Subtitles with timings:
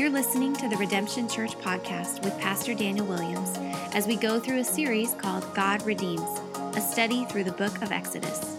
[0.00, 3.52] You're listening to the Redemption Church podcast with Pastor Daniel Williams
[3.92, 6.40] as we go through a series called God Redeems,
[6.74, 8.56] a study through the book of Exodus.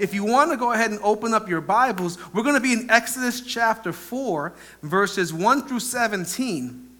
[0.00, 2.72] If you want to go ahead and open up your Bibles, we're going to be
[2.72, 6.90] in Exodus chapter 4, verses 1 through 17.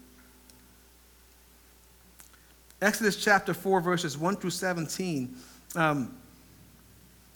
[2.81, 5.35] Exodus chapter 4, verses 1 through 17.
[5.75, 6.15] Um,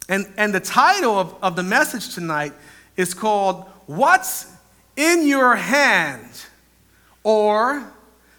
[0.10, 2.54] and, and the title of, of the message tonight
[2.98, 4.52] is called What's
[4.96, 6.30] in Your Hand?
[7.24, 7.92] Or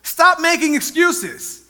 [0.02, 1.64] Stop Making Excuses.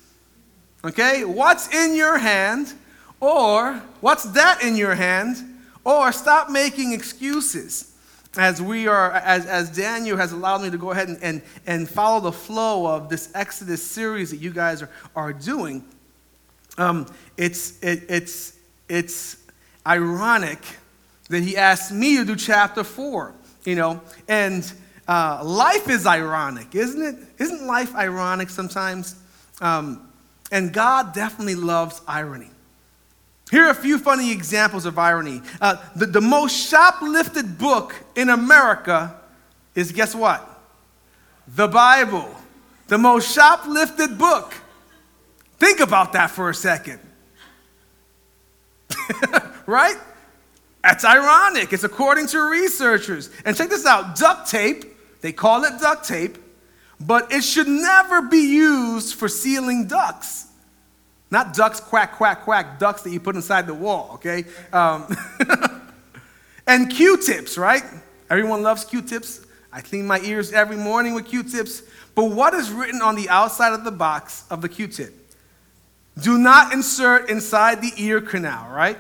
[0.85, 1.25] Okay?
[1.25, 2.75] What's in your hand?
[3.21, 5.37] Or what's that in your hand?
[5.85, 7.95] Or stop making excuses
[8.37, 11.89] as we are, as, as Daniel has allowed me to go ahead and, and, and
[11.89, 15.85] follow the flow of this Exodus series that you guys are, are doing,
[16.77, 19.37] um, it's, it, it's, it's
[19.87, 20.59] ironic
[21.29, 24.71] that he asked me to do chapter four, you know, and
[25.07, 27.17] uh, life is ironic, isn't it?
[27.39, 29.17] Isn't life ironic sometimes?
[29.61, 30.09] Um,
[30.51, 32.51] and God definitely loves irony.
[33.51, 35.43] Here are a few funny examples of irony.
[35.61, 39.15] Uh, the, the most shoplifted book in America
[39.75, 40.49] is guess what?
[41.49, 42.35] The Bible.
[42.89, 44.55] The most shoplifted book.
[45.59, 47.01] Think about that for a second.
[49.67, 49.97] right?
[50.83, 51.73] That's ironic.
[51.73, 53.31] It's according to researchers.
[53.45, 54.85] And check this out duct tape,
[55.23, 56.37] they call it duct tape,
[57.01, 60.47] but it should never be used for sealing ducks.
[61.31, 64.45] Not ducks, quack, quack, quack, ducks that you put inside the wall, okay?
[64.73, 65.17] Um,
[66.67, 67.83] and Q tips, right?
[68.31, 69.45] Everyone loves Q tips.
[69.73, 71.83] I clean my ears every morning with Q tips.
[72.15, 75.13] But what is written on the outside of the box of the Q tip?
[76.21, 78.99] Do not insert inside the ear canal, right?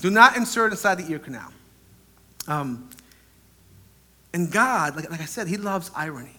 [0.00, 1.52] Do not insert inside the ear canal.
[2.46, 2.88] Um,
[4.32, 6.38] and God, like, like I said, He loves irony.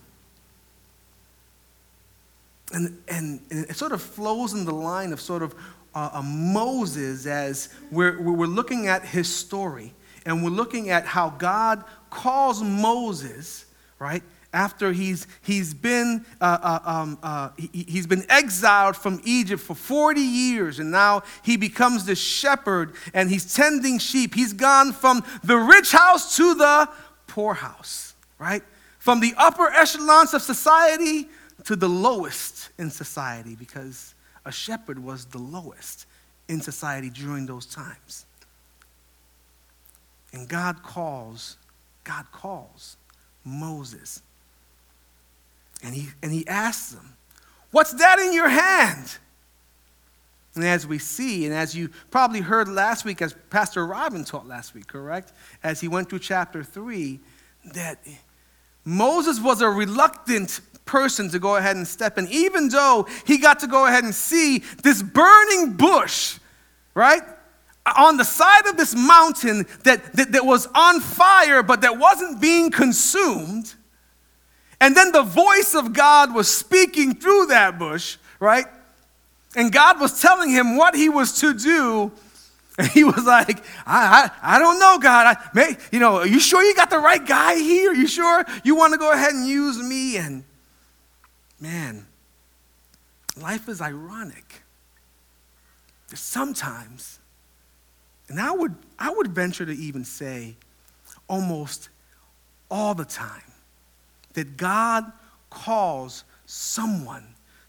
[2.71, 5.55] And, and, and, it sort of flows in the line of sort of
[5.95, 9.91] uh, uh, Moses as we're, we're looking at his story
[10.25, 13.65] and we're looking at how God calls Moses,
[13.97, 14.21] right?
[14.51, 19.75] After he's, he's, been, uh, uh, um, uh, he, he's been exiled from Egypt for
[19.75, 24.33] 40 years, and now he becomes the shepherd and he's tending sheep.
[24.33, 26.89] He's gone from the rich house to the
[27.27, 28.63] poor house, right?
[28.97, 31.29] From the upper echelons of society
[31.65, 36.07] to the lowest in society because a shepherd was the lowest
[36.47, 38.25] in society during those times.
[40.33, 41.57] And God calls,
[42.03, 42.97] God calls
[43.43, 44.21] Moses.
[45.83, 47.15] And he, and he asks them,
[47.71, 49.17] What's that in your hand?
[50.55, 54.47] And as we see, and as you probably heard last week, as Pastor Robin taught
[54.47, 55.31] last week, correct?
[55.63, 57.19] As he went through chapter 3,
[57.73, 57.99] that
[58.83, 63.59] Moses was a reluctant person to go ahead and step in, even though he got
[63.59, 66.39] to go ahead and see this burning bush,
[66.95, 67.21] right?
[67.97, 72.41] On the side of this mountain that, that, that was on fire, but that wasn't
[72.41, 73.75] being consumed.
[74.81, 78.65] And then the voice of God was speaking through that bush, right?
[79.55, 82.11] And God was telling him what he was to do.
[82.77, 85.35] And he was like, I, I, I don't know, God.
[85.35, 87.91] I, may, you know, are you sure you got the right guy here?
[87.91, 90.15] Are you sure you want to go ahead and use me?
[90.15, 90.45] And
[91.59, 92.05] man,
[93.41, 94.61] life is ironic.
[96.13, 97.19] Sometimes,
[98.29, 100.55] and I would, I would venture to even say
[101.27, 101.89] almost
[102.71, 103.48] all the time,
[104.39, 105.11] that God
[105.49, 107.25] calls someone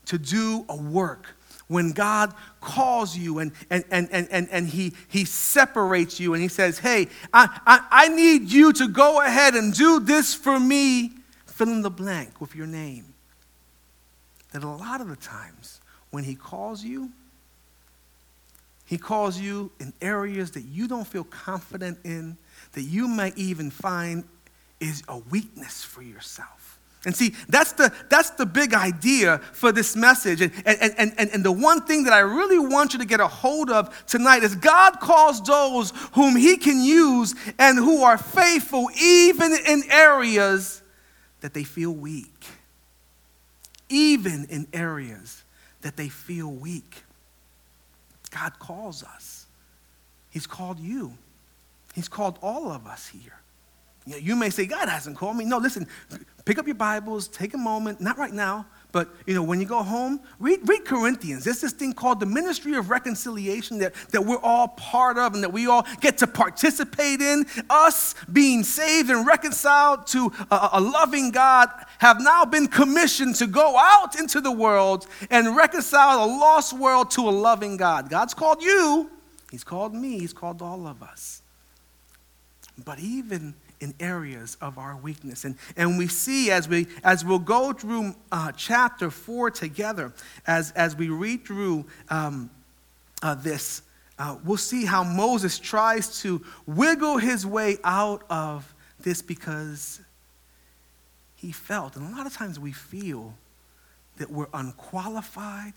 [0.06, 1.26] to do a work
[1.66, 6.48] when God calls you and, and, and, and, and, he, he separates you and he
[6.48, 11.10] says, Hey, I, I, I need you to go ahead and do this for me,
[11.46, 13.10] fill in the blank with your name
[14.52, 15.80] that a lot of the times
[16.10, 17.10] when He calls you,
[18.84, 22.36] He calls you in areas that you don't feel confident in,
[22.72, 24.24] that you might even find
[24.80, 26.59] is a weakness for yourself.
[27.06, 30.42] And see, that's the, that's the big idea for this message.
[30.42, 33.20] And, and, and, and, and the one thing that I really want you to get
[33.20, 38.18] a hold of tonight is God calls those whom He can use and who are
[38.18, 40.82] faithful even in areas
[41.40, 42.46] that they feel weak
[43.90, 45.42] even in areas
[45.82, 47.02] that they feel weak.
[48.30, 49.46] God calls us.
[50.30, 51.12] He's called you.
[51.94, 53.39] He's called all of us here.
[54.06, 55.44] You, know, you may say, God hasn't called me.
[55.44, 55.86] No, listen,
[56.44, 59.66] pick up your Bibles, take a moment, not right now, but you know, when you
[59.66, 61.44] go home, read, read Corinthians.
[61.44, 65.42] There's this thing called the ministry of reconciliation that, that we're all part of and
[65.42, 67.46] that we all get to participate in.
[67.68, 71.68] Us being saved and reconciled to a, a loving God
[71.98, 77.10] have now been commissioned to go out into the world and reconcile a lost world
[77.12, 78.08] to a loving God.
[78.08, 79.10] God's called you,
[79.50, 81.42] He's called me, He's called all of us.
[82.84, 85.44] But even in areas of our weakness.
[85.44, 90.12] And, and we see as, we, as we'll go through uh, chapter 4 together,
[90.46, 92.50] as, as we read through um,
[93.22, 93.82] uh, this,
[94.18, 100.00] uh, we'll see how Moses tries to wiggle his way out of this because
[101.36, 103.34] he felt, and a lot of times we feel
[104.18, 105.72] that we're unqualified,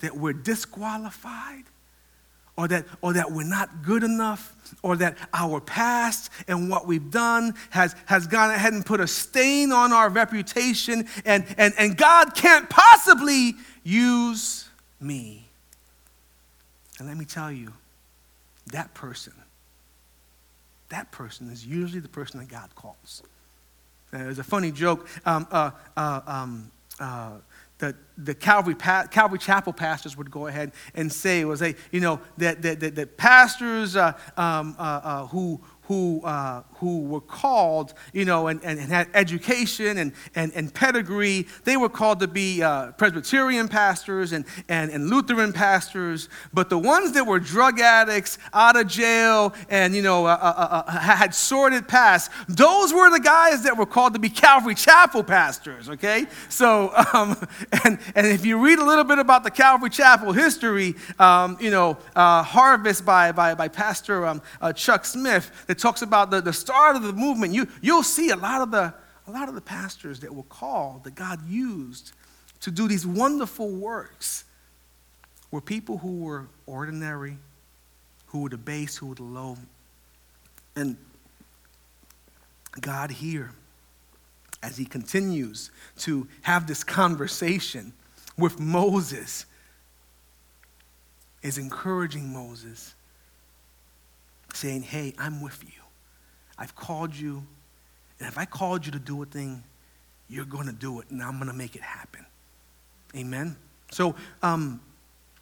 [0.00, 1.62] that we're disqualified,
[2.56, 7.10] or that, or that we're not good enough, or that our past and what we've
[7.10, 11.96] done has, has gone ahead and put a stain on our reputation, and, and, and
[11.96, 13.54] God can't possibly
[13.84, 14.68] use
[15.00, 15.46] me.
[16.98, 17.72] And let me tell you,
[18.72, 19.32] that person,
[20.90, 23.22] that person is usually the person that God calls.
[24.10, 25.08] there's a funny joke.
[25.24, 26.70] Um, uh, uh, um,
[27.00, 27.32] uh,
[27.82, 32.20] the, the Calvary, Calvary Chapel pastors would go ahead and say was a, you know,
[32.36, 37.92] that, that, that, that pastors uh, um, uh, uh, who, who, uh, who were called,
[38.12, 41.46] you know, and, and, and, had education and, and, and pedigree.
[41.64, 46.28] They were called to be uh, Presbyterian pastors and, and, and Lutheran pastors.
[46.52, 50.82] But the ones that were drug addicts, out of jail, and, you know, uh, uh,
[50.86, 55.24] uh had sordid past, those were the guys that were called to be Calvary Chapel
[55.24, 56.26] pastors, okay?
[56.48, 57.36] So, um,
[57.84, 61.70] and, and if you read a little bit about the Calvary Chapel history, um, you
[61.70, 64.42] know, uh, Harvest by, by, by Pastor um,
[64.76, 68.36] Chuck Smith, that talks about the, the start of the movement, you, you'll see a
[68.36, 68.92] lot, of the,
[69.26, 72.12] a lot of the pastors that were called, that God used
[72.60, 74.44] to do these wonderful works,
[75.50, 77.38] were people who were ordinary,
[78.26, 79.56] who were the base, who were low.
[80.76, 80.98] And
[82.78, 83.52] God here,
[84.62, 85.70] as he continues
[86.00, 87.94] to have this conversation
[88.36, 89.46] with Moses,
[91.42, 92.94] is encouraging Moses
[94.54, 95.82] saying, Hey, I'm with you.
[96.58, 97.44] I've called you.
[98.18, 99.64] And if I called you to do a thing,
[100.28, 102.24] you're going to do it, and I'm going to make it happen.
[103.14, 103.56] Amen.
[103.90, 104.80] So um,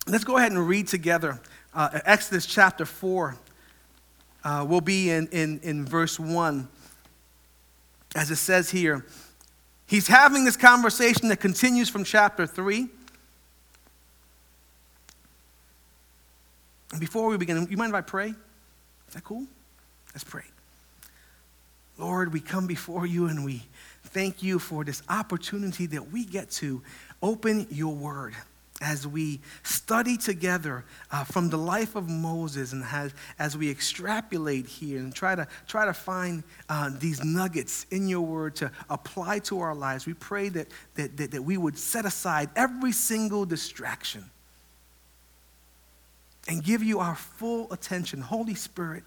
[0.06, 1.40] let's go ahead and read together
[1.74, 3.36] uh, Exodus chapter 4.
[4.42, 6.68] Uh, we'll be in, in, in verse 1.
[8.16, 9.06] As it says here,
[9.86, 12.88] he's having this conversation that continues from chapter 3.
[16.98, 18.34] Before we begin, you mind if I pray?
[19.10, 19.44] Is that cool?
[20.14, 20.44] Let's pray.
[21.98, 23.64] Lord, we come before you and we
[24.04, 26.80] thank you for this opportunity that we get to
[27.20, 28.36] open your word
[28.80, 34.68] as we study together uh, from the life of Moses and has, as we extrapolate
[34.68, 39.40] here and try to, try to find uh, these nuggets in your word to apply
[39.40, 43.44] to our lives, we pray that, that, that, that we would set aside every single
[43.44, 44.30] distraction
[46.48, 48.20] and give you our full attention.
[48.20, 49.04] Holy Spirit,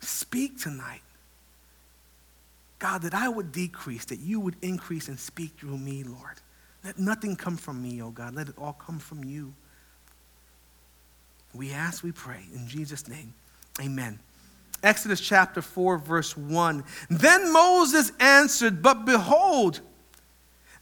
[0.00, 1.02] speak tonight.
[2.78, 6.40] God, that I would decrease, that you would increase and speak through me, Lord.
[6.84, 8.34] Let nothing come from me, oh God.
[8.34, 9.52] Let it all come from you.
[11.54, 12.44] We ask, we pray.
[12.54, 13.34] In Jesus' name,
[13.80, 14.20] amen.
[14.82, 16.84] Exodus chapter 4, verse 1.
[17.10, 19.80] Then Moses answered, But behold,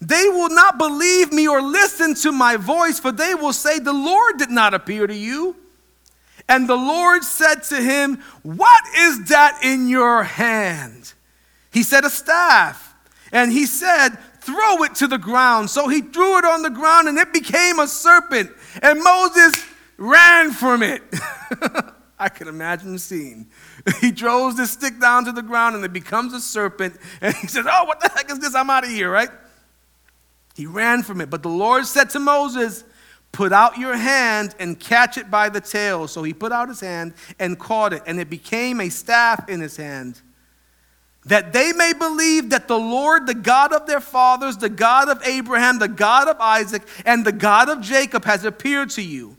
[0.00, 3.92] they will not believe me or listen to my voice, for they will say, The
[3.92, 5.56] Lord did not appear to you.
[6.48, 11.14] And the Lord said to him, What is that in your hand?
[11.72, 12.94] He said, A staff.
[13.32, 14.10] And he said,
[14.40, 15.70] Throw it to the ground.
[15.70, 18.50] So he threw it on the ground, and it became a serpent.
[18.82, 19.52] And Moses
[19.96, 21.02] ran from it.
[22.18, 23.50] I can imagine the scene.
[24.00, 26.96] He throws the stick down to the ground, and it becomes a serpent.
[27.20, 28.54] And he says, Oh, what the heck is this?
[28.54, 29.30] I'm out of here, right?
[30.56, 31.28] He ran from it.
[31.28, 32.82] But the Lord said to Moses,
[33.30, 36.08] Put out your hand and catch it by the tail.
[36.08, 39.60] So he put out his hand and caught it, and it became a staff in
[39.60, 40.22] his hand.
[41.26, 45.22] That they may believe that the Lord, the God of their fathers, the God of
[45.26, 49.36] Abraham, the God of Isaac, and the God of Jacob, has appeared to you.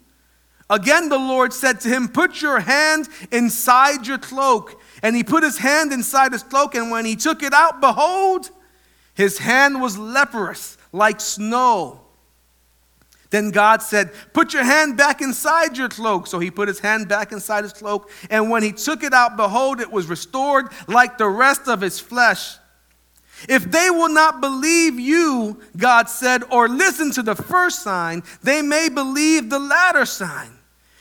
[0.69, 4.79] Again, the Lord said to him, Put your hand inside your cloak.
[5.01, 8.51] And he put his hand inside his cloak, and when he took it out, behold,
[9.15, 12.01] his hand was leprous like snow.
[13.29, 16.27] Then God said, Put your hand back inside your cloak.
[16.27, 19.37] So he put his hand back inside his cloak, and when he took it out,
[19.37, 22.57] behold, it was restored like the rest of his flesh.
[23.47, 28.61] If they will not believe you, God said, or listen to the first sign, they
[28.61, 30.51] may believe the latter sign.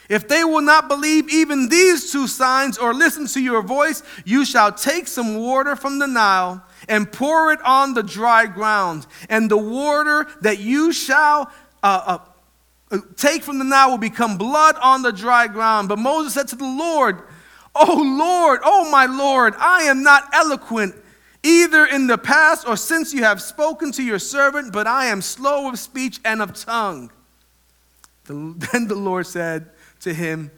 [0.09, 4.45] If they will not believe even these two signs or listen to your voice, you
[4.45, 9.07] shall take some water from the Nile and pour it on the dry ground.
[9.29, 11.51] And the water that you shall
[11.83, 12.19] uh,
[12.91, 15.89] uh, take from the Nile will become blood on the dry ground.
[15.89, 17.23] But Moses said to the Lord,
[17.75, 20.95] Oh Lord, oh my Lord, I am not eloquent
[21.43, 25.23] either in the past or since you have spoken to your servant, but I am
[25.23, 27.11] slow of speech and of tongue.
[28.27, 30.51] Then the Lord said to him,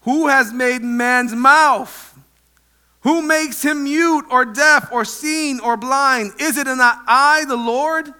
[0.00, 2.11] Who has made man's mouth?
[3.02, 6.32] Who makes him mute or deaf or seen or blind?
[6.38, 8.12] Is it not I, the Lord?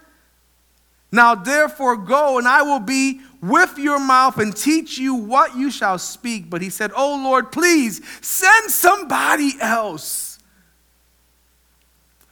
[1.13, 5.71] Now therefore go, and I will be with your mouth and teach you what you
[5.71, 6.49] shall speak.
[6.49, 10.39] But he said, Oh Lord, please send somebody else.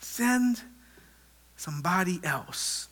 [0.01, 0.63] Send
[1.57, 2.89] somebody else.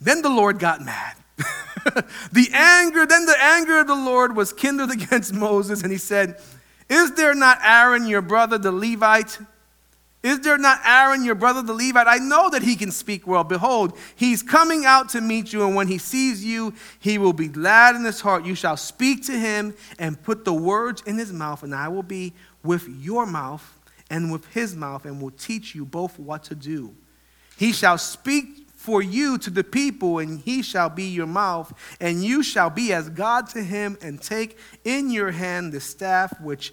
[0.00, 1.16] Then the Lord got mad.
[2.32, 6.40] the anger, then the anger of the Lord was kindled against Moses, and he said,
[6.88, 9.38] Is there not Aaron, your brother, the Levite?
[10.22, 12.06] Is there not Aaron, your brother, the Levite?
[12.08, 13.44] I know that he can speak well.
[13.44, 17.48] Behold, he's coming out to meet you, and when he sees you, he will be
[17.48, 18.44] glad in his heart.
[18.44, 22.02] You shall speak to him and put the words in his mouth, and I will
[22.02, 22.32] be
[22.64, 23.72] with your mouth
[24.10, 26.94] and with his mouth, and will teach you both what to do.
[27.56, 32.24] He shall speak for you to the people, and he shall be your mouth, and
[32.24, 36.72] you shall be as God to him, and take in your hand the staff which,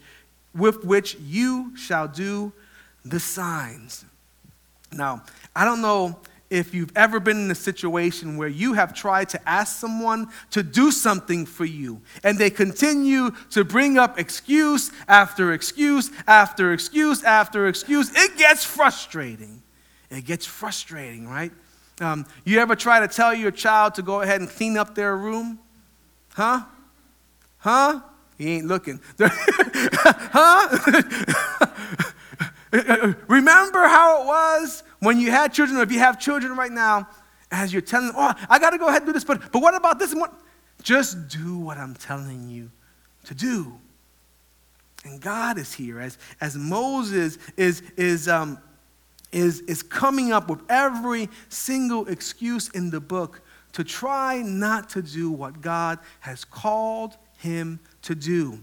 [0.53, 2.53] with which you shall do
[3.03, 4.05] the signs.
[4.91, 5.23] Now,
[5.55, 6.19] I don't know
[6.51, 10.61] if you've ever been in a situation where you have tried to ask someone to
[10.61, 17.23] do something for you and they continue to bring up excuse after excuse after excuse
[17.23, 19.63] after excuse, it gets frustrating.
[20.11, 21.51] It gets frustrating, right?
[21.99, 25.15] Um, you ever try to tell your child to go ahead and clean up their
[25.15, 25.59] room?
[26.33, 26.63] Huh?
[27.59, 28.01] Huh?
[28.37, 28.99] He ain't looking.
[29.19, 30.77] huh?
[33.27, 37.07] Remember how it was when you had children, or if you have children right now,
[37.51, 39.61] as you're telling them, oh, I got to go ahead and do this, but, but
[39.61, 40.33] what about this and what?
[40.81, 42.71] Just do what I'm telling you
[43.25, 43.79] to do.
[45.05, 48.57] And God is here as, as Moses is, is um,
[49.33, 53.41] is, is coming up with every single excuse in the book
[53.73, 58.59] to try not to do what God has called him to do.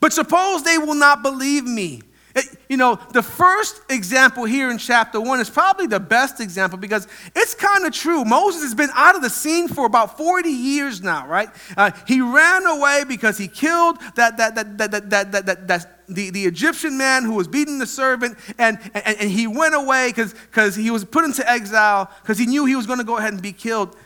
[0.00, 2.02] But suppose they will not believe me.
[2.38, 6.78] Eh, you know, the first example here in chapter one is probably the best example
[6.78, 8.24] because it's kind of true.
[8.24, 11.48] Moses has been out of the scene for about 40 years now, right?
[11.76, 15.98] Uh, he ran away because he killed that, that, that, that, that, that, that, that
[16.08, 20.12] the, the Egyptian man who was beating the servant, and, and, and he went away
[20.14, 23.32] because he was put into exile because he knew he was going to go ahead
[23.32, 23.96] and be killed.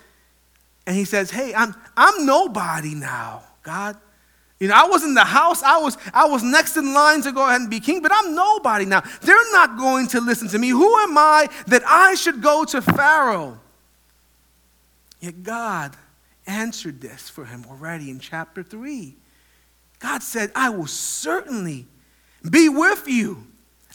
[0.86, 3.96] And he says, Hey, I'm, I'm nobody now, God.
[4.62, 7.32] You know, I was in the house, I was, I was next in line to
[7.32, 9.02] go ahead and be king, but I'm nobody now.
[9.20, 10.68] They're not going to listen to me.
[10.68, 13.58] Who am I that I should go to Pharaoh?
[15.18, 15.96] Yet God
[16.46, 19.16] answered this for him already in chapter 3.
[19.98, 21.86] God said, I will certainly
[22.48, 23.44] be with you.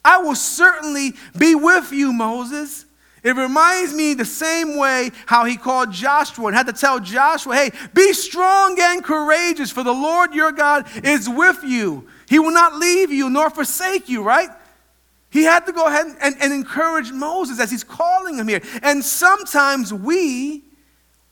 [0.03, 2.86] I will certainly be with you, Moses.
[3.27, 7.55] It reminds me the same way how he called Joshua and had to tell Joshua,
[7.55, 12.07] hey, be strong and courageous, for the Lord your God is with you.
[12.29, 14.47] He will not leave you nor forsake you, right?
[15.29, 18.61] He had to go ahead and, and encourage Moses as he's calling him here.
[18.81, 20.63] And sometimes we,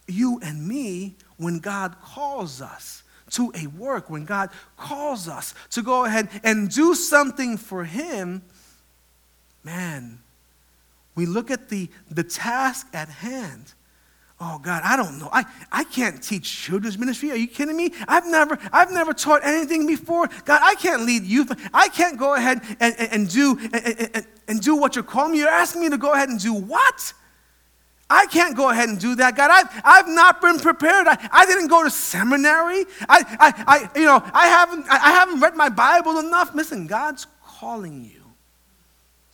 [0.06, 5.82] you and me, when God calls us, to a work, when God calls us to
[5.82, 8.44] go ahead and do something for Him,
[9.64, 10.20] man,
[11.16, 13.74] we look at the, the task at hand.
[14.40, 15.30] Oh God, I don't know.
[15.32, 17.32] I, I can't teach children's ministry.
[17.32, 17.94] Are you kidding me?
[18.06, 20.28] I've never, I've never taught anything before.
[20.44, 21.52] God, I can't lead youth.
[21.74, 25.32] I can't go ahead and, and, and do and, and, and do what you're calling
[25.32, 25.40] me.
[25.40, 27.14] You're asking me to go ahead and do what?
[28.10, 29.50] I can't go ahead and do that, God.
[29.52, 31.08] I've, I've not been prepared.
[31.08, 32.86] I, I didn't go to seminary.
[33.08, 36.54] I, I, I, you know, I haven't, I haven't read my Bible enough.
[36.54, 38.25] Listen, God's calling you.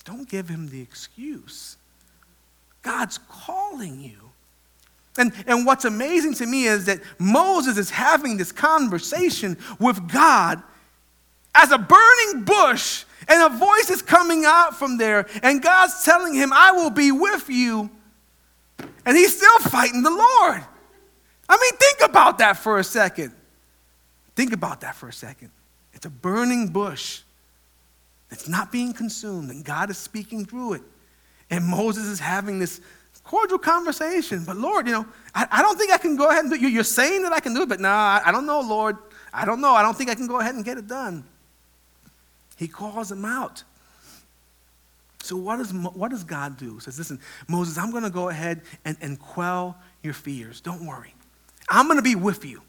[0.06, 1.78] Don't give him the excuse.
[2.82, 4.18] God's calling you.
[5.18, 10.64] And, and what's amazing to me is that Moses is having this conversation with God
[11.54, 16.34] as a burning bush, and a voice is coming out from there, and God's telling
[16.34, 17.90] him, I will be with you
[19.06, 20.64] and he's still fighting the Lord.
[21.50, 23.34] I mean, think about that for a second.
[24.36, 25.52] Think about that for a second.
[25.94, 27.22] It's a burning bush.
[28.32, 30.82] It's not being consumed, and God is speaking through it.
[31.50, 32.80] And Moses is having this
[33.24, 34.44] cordial conversation.
[34.46, 36.72] But Lord, you know, I, I don't think I can go ahead and do it.
[36.72, 38.98] You're saying that I can do it, but no, I, I don't know, Lord.
[39.34, 39.74] I don't know.
[39.74, 41.26] I don't think I can go ahead and get it done.
[42.58, 43.64] He calls him out.
[45.24, 46.76] So what does, what does God do?
[46.76, 50.62] He says, listen, Moses, I'm going to go ahead and, and quell your fears.
[50.62, 51.14] Don't worry.
[51.70, 52.62] I'm going to be with you.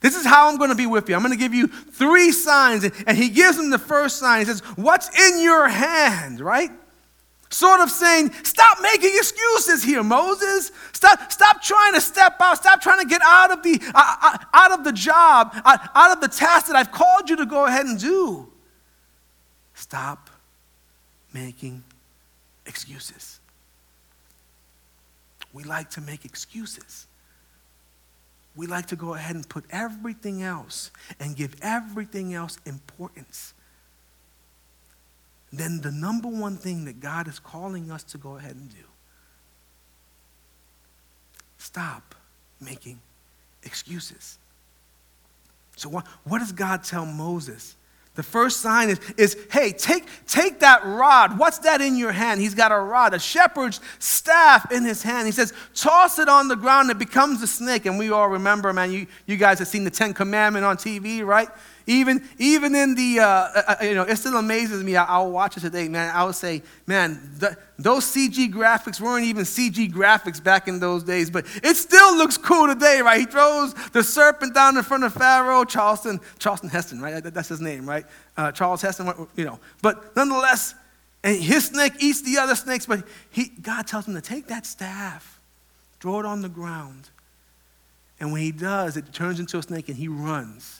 [0.00, 1.14] This is how I'm going to be with you.
[1.14, 2.84] I'm going to give you three signs.
[3.06, 4.40] And he gives him the first sign.
[4.40, 6.70] He says, What's in your hand, right?
[7.50, 10.72] Sort of saying, Stop making excuses here, Moses.
[10.92, 12.56] Stop, stop trying to step out.
[12.56, 16.12] Stop trying to get out of the, uh, uh, out of the job, uh, out
[16.12, 18.48] of the task that I've called you to go ahead and do.
[19.74, 20.30] Stop
[21.34, 21.84] making
[22.64, 23.38] excuses.
[25.52, 27.06] We like to make excuses
[28.56, 33.54] we like to go ahead and put everything else and give everything else importance.
[35.52, 38.76] Then the number one thing that God is calling us to go ahead and do
[41.58, 42.14] stop
[42.60, 42.98] making
[43.62, 44.38] excuses.
[45.76, 47.76] So, what, what does God tell Moses?
[48.16, 51.38] The first sign is, is hey, take, take that rod.
[51.38, 52.40] What's that in your hand?
[52.40, 55.26] He's got a rod, a shepherd's staff in his hand.
[55.26, 57.86] He says, toss it on the ground, it becomes a snake.
[57.86, 61.24] And we all remember, man, you, you guys have seen the Ten Commandment on TV,
[61.24, 61.48] right?
[61.90, 64.94] Even, even in the, uh, uh, uh, you know, it still amazes me.
[64.94, 66.14] I, will watch it today, man.
[66.14, 71.02] I would say, man, the, those CG graphics weren't even CG graphics back in those
[71.02, 73.18] days, but it still looks cool today, right?
[73.18, 77.24] He throws the serpent down in front of Pharaoh, Charleston, Charleston Heston, right?
[77.24, 78.04] That, that's his name, right?
[78.36, 79.58] Uh, Charles Heston, you know.
[79.82, 80.76] But nonetheless,
[81.24, 84.64] and his snake eats the other snakes, but he, God tells him to take that
[84.64, 85.40] staff,
[85.98, 87.10] throw it on the ground.
[88.20, 90.79] And when he does, it turns into a snake and he runs.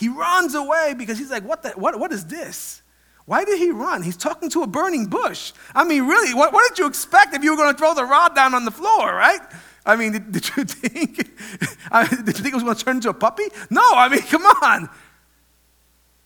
[0.00, 2.80] He runs away because he's like, what, the, what, what is this?
[3.26, 4.02] Why did he run?
[4.02, 5.52] He's talking to a burning bush.
[5.74, 8.06] I mean, really, what, what did you expect if you were going to throw the
[8.06, 9.40] rod down on the floor, right?
[9.84, 11.38] I mean, did, did you think
[11.92, 13.44] I did you think it was going to turn into a puppy?
[13.68, 14.88] No, I mean, come on.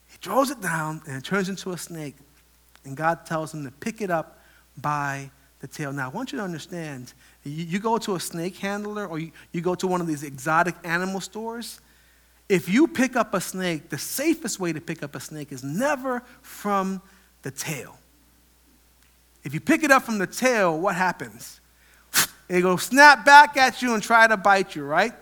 [0.07, 2.15] He throws it down and it turns into a snake.
[2.84, 4.39] And God tells him to pick it up
[4.76, 5.93] by the tail.
[5.93, 9.32] Now, I want you to understand you, you go to a snake handler or you,
[9.50, 11.80] you go to one of these exotic animal stores,
[12.49, 15.65] if you pick up a snake, the safest way to pick up a snake is
[15.65, 17.00] never from
[17.43, 17.99] the tail.
[19.43, 21.61] If you pick it up from the tail, what happens?
[22.49, 25.13] It will snap back at you and try to bite you, right?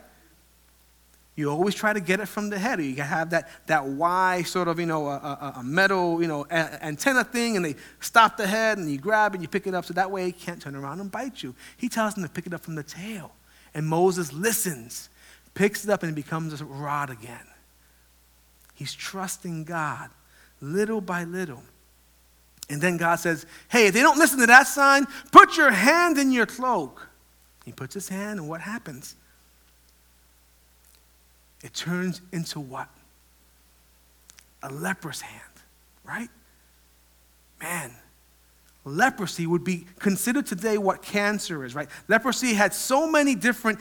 [1.35, 2.81] You always try to get it from the head.
[2.83, 6.47] You have that, that Y sort of, you know, a, a, a metal, you know,
[6.51, 9.67] a, antenna thing, and they stop the head, and you grab it, and you pick
[9.67, 11.55] it up, so that way it can't turn around and bite you.
[11.77, 13.33] He tells them to pick it up from the tail.
[13.75, 15.09] And Moses listens
[15.55, 17.47] picks it up and it becomes a rod again.
[18.75, 20.11] He's trusting God
[20.61, 21.62] little by little.
[22.71, 26.17] And then God says, Hey, if they don't listen to that sign, put your hand
[26.19, 27.09] in your cloak.
[27.65, 29.15] He puts his hand, and what happens?
[31.62, 32.88] It turns into what?
[34.62, 35.53] A leper's hand,
[36.05, 36.29] right?
[37.61, 37.93] Man,
[38.85, 41.88] leprosy would be considered today what cancer is, right?
[42.09, 43.79] Leprosy had so many different,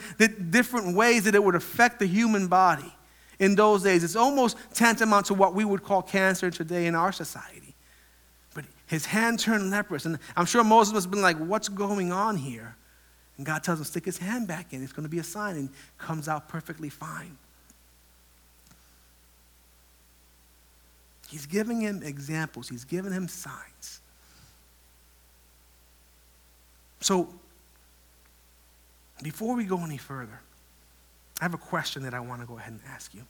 [0.50, 2.92] different ways that it would affect the human body
[3.38, 4.04] in those days.
[4.04, 7.74] It's almost tantamount to what we would call cancer today in our society.
[8.54, 10.04] But his hand turned leprous.
[10.04, 12.76] And I'm sure Moses must have been like, what's going on here?
[13.38, 14.84] And God tells him, stick his hand back in.
[14.84, 15.56] It's going to be a sign.
[15.56, 17.36] And comes out perfectly fine.
[21.28, 22.68] He's giving him examples.
[22.68, 24.01] He's giving him signs.
[27.02, 27.28] So,
[29.24, 30.40] before we go any further,
[31.40, 33.22] I have a question that I want to go ahead and ask you.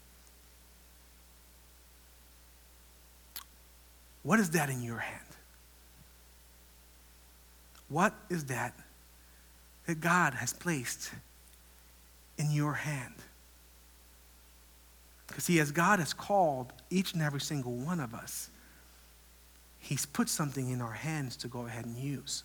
[4.23, 5.25] What is that in your hand?
[7.89, 8.75] What is that
[9.87, 11.11] that God has placed
[12.37, 13.15] in your hand?
[15.27, 18.51] Because, see, as God has called each and every single one of us,
[19.79, 22.45] He's put something in our hands to go ahead and use.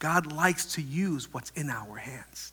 [0.00, 2.52] God likes to use what's in our hands.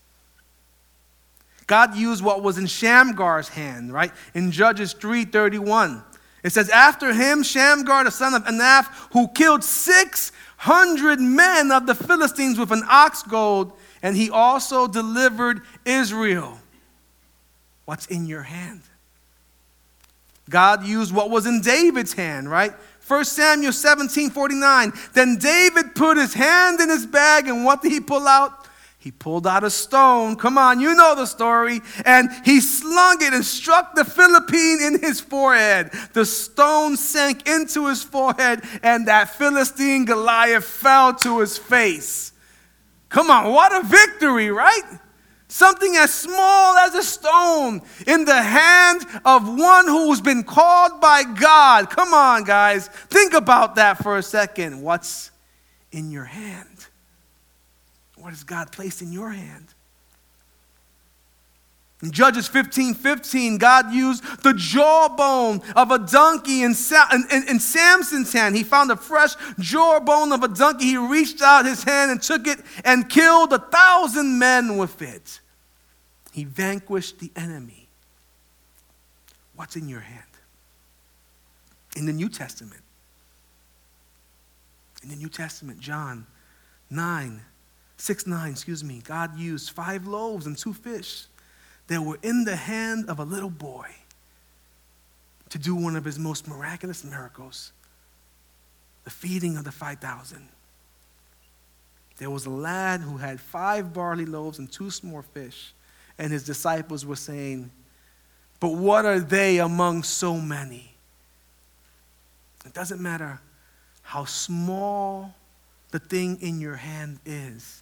[1.66, 4.12] God used what was in Shamgar's hand, right?
[4.36, 6.04] In Judges 3:31.
[6.44, 11.96] It says, After him, Shamgar, the son of Anath, who killed 600 men of the
[11.96, 16.60] Philistines with an ox goad, and he also delivered Israel.
[17.86, 18.82] What's in your hand?
[20.50, 22.74] God used what was in David's hand, right?
[23.08, 24.94] 1 Samuel 17 49.
[25.14, 28.68] Then David put his hand in his bag, and what did he pull out?
[29.00, 30.36] He pulled out a stone.
[30.36, 31.80] Come on, you know the story.
[32.04, 35.92] And he slung it and struck the Philistine in his forehead.
[36.12, 42.34] The stone sank into his forehead, and that Philistine Goliath fell to his face.
[43.08, 45.00] Come on, what a victory, right?
[45.50, 51.24] Something as small as a stone in the hand of one who's been called by
[51.24, 51.90] God.
[51.90, 52.88] Come on, guys.
[52.88, 54.82] Think about that for a second.
[54.82, 55.32] What's
[55.92, 56.88] in your hand?
[58.18, 59.67] What has God placed in your hand?
[62.04, 66.76] In Judges 15 15, God used the jawbone of a donkey in,
[67.12, 68.56] in, in, in, Samson's hand.
[68.56, 70.86] He found a fresh jawbone of a donkey.
[70.86, 75.40] He reached out his hand and took it and killed a thousand men with it.
[76.32, 77.90] He vanquished the enemy.
[79.56, 80.22] What's in your hand?
[81.96, 82.84] In the New Testament.
[85.02, 86.28] In the New Testament, John
[86.92, 87.42] 9,
[87.98, 91.26] 6 9, excuse me, God used five loaves and two fish
[91.88, 93.88] that were in the hand of a little boy
[95.50, 97.72] to do one of his most miraculous miracles
[99.08, 100.50] the feeding of the 5,000.
[102.18, 105.74] There was a lad who had five barley loaves and two small fish,
[106.18, 107.72] and his disciples were saying,
[108.60, 110.94] But what are they among so many?
[112.66, 113.40] It doesn't matter
[114.02, 115.34] how small
[115.92, 117.82] the thing in your hand is.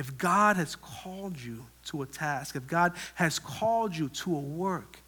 [0.00, 4.40] If God has called you to a task, if God has called you to a
[4.40, 4.98] work,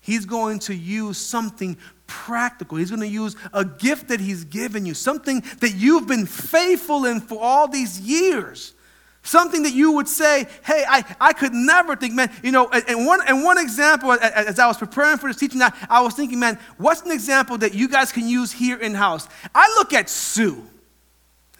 [0.00, 1.76] He's going to use something
[2.08, 2.76] practical.
[2.76, 7.04] He's going to use a gift that He's given you, something that you've been faithful
[7.04, 8.74] in for all these years.
[9.22, 13.06] Something that you would say, hey, I, I could never think, man, you know, and
[13.06, 16.40] one, and one example, as I was preparing for this teaching, I, I was thinking,
[16.40, 19.28] man, what's an example that you guys can use here in house?
[19.54, 20.66] I look at Sue.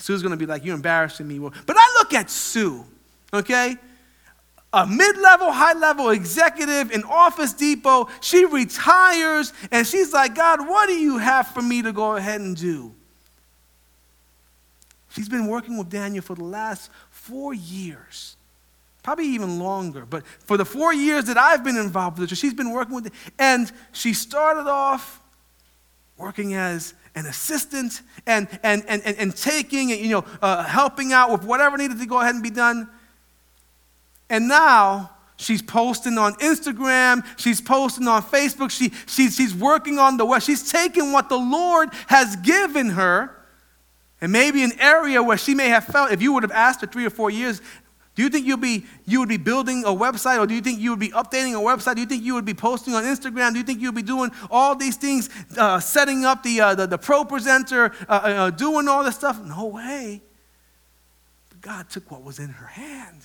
[0.04, 1.38] Sue's going to be like, You're embarrassing me.
[1.38, 2.84] But I look at Sue,
[3.32, 3.74] okay?
[4.74, 8.08] A mid level, high level executive in Office Depot.
[8.20, 12.42] She retires and she's like, God, what do you have for me to go ahead
[12.42, 12.92] and do?
[15.08, 18.36] She's been working with Daniel for the last four years,
[19.02, 20.04] probably even longer.
[20.04, 23.10] But for the four years that I've been involved with her, she's been working with,
[23.38, 25.22] and she started off
[26.18, 31.12] working as and assistant and, and, and, and, and taking and, you know, uh, helping
[31.12, 32.88] out with whatever needed to go ahead and be done.
[34.28, 40.16] And now she's posting on Instagram, she's posting on Facebook, she, she's, she's working on
[40.16, 40.42] the web.
[40.42, 43.34] She's taking what the Lord has given her
[44.20, 46.86] and maybe an area where she may have felt, if you would have asked her
[46.86, 47.60] three or four years,
[48.14, 50.78] do you think you'll be, you would be building a website or do you think
[50.78, 51.96] you would be updating a website?
[51.96, 53.52] Do you think you would be posting on Instagram?
[53.52, 56.74] Do you think you would be doing all these things, uh, setting up the, uh,
[56.76, 59.42] the, the, ProPresenter, uh, uh, uh, doing all this stuff?
[59.42, 60.22] No way.
[61.48, 63.22] But God took what was in her hand.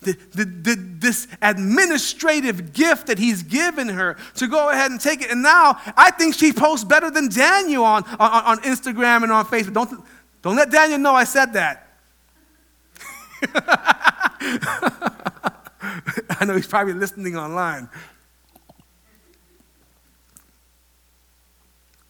[0.00, 5.22] The, the, the, this administrative gift that he's given her to go ahead and take
[5.22, 5.30] it.
[5.30, 9.46] And now I think she posts better than Daniel on, on, on Instagram and on
[9.46, 9.74] Facebook.
[9.74, 10.04] Don't,
[10.42, 11.91] don't let Daniel know I said that.
[16.40, 17.88] I know he's probably listening online.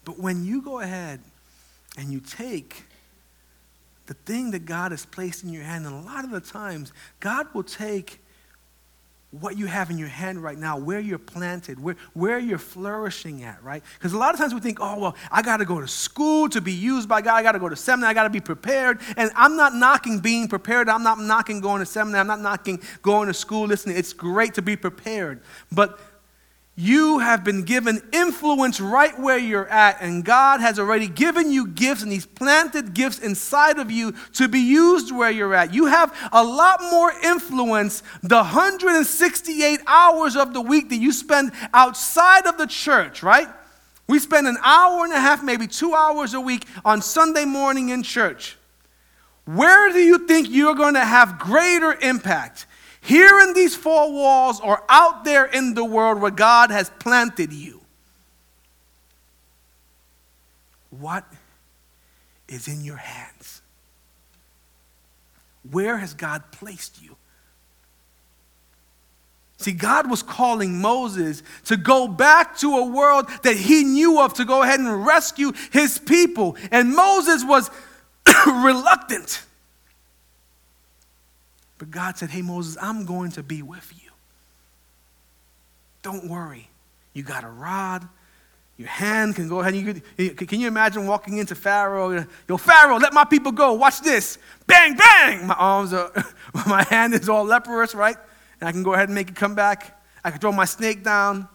[0.05, 1.21] But when you go ahead
[1.97, 2.83] and you take
[4.05, 6.91] the thing that God has placed in your hand, and a lot of the times,
[7.19, 8.19] God will take
[9.39, 13.43] what you have in your hand right now, where you're planted, where, where you're flourishing
[13.43, 13.83] at, right?
[13.97, 16.47] Because a lot of times we think, oh, well, I got to go to school
[16.49, 17.33] to be used by God.
[17.33, 18.11] I got to go to seminary.
[18.11, 18.99] I got to be prepared.
[19.17, 20.87] And I'm not knocking being prepared.
[20.87, 22.21] I'm not knocking going to seminary.
[22.21, 23.65] I'm not knocking going to school.
[23.65, 25.41] Listen, it's great to be prepared.
[25.71, 25.99] But
[26.75, 31.67] you have been given influence right where you're at, and God has already given you
[31.67, 35.73] gifts, and He's planted gifts inside of you to be used where you're at.
[35.73, 41.51] You have a lot more influence the 168 hours of the week that you spend
[41.73, 43.47] outside of the church, right?
[44.07, 47.89] We spend an hour and a half, maybe two hours a week on Sunday morning
[47.89, 48.57] in church.
[49.45, 52.65] Where do you think you're going to have greater impact?
[53.03, 57.51] Here in these four walls or out there in the world where God has planted
[57.51, 57.81] you.
[60.89, 61.25] What
[62.47, 63.61] is in your hands?
[65.69, 67.17] Where has God placed you?
[69.57, 74.33] See, God was calling Moses to go back to a world that he knew of
[74.35, 76.55] to go ahead and rescue his people.
[76.71, 77.69] And Moses was
[78.47, 79.45] reluctant.
[81.83, 84.09] But God said, Hey, Moses, I'm going to be with you.
[86.01, 86.69] Don't worry.
[87.11, 88.07] You got a rod,
[88.77, 89.75] your hand can go ahead.
[89.75, 92.25] You can you imagine walking into Pharaoh?
[92.47, 93.73] Yo, Pharaoh, let my people go.
[93.73, 94.37] Watch this.
[94.65, 95.45] Bang, bang.
[95.45, 96.09] My arms are,
[96.65, 98.15] my hand is all leprous, right?
[98.61, 100.01] And I can go ahead and make it come back.
[100.23, 101.49] I can throw my snake down.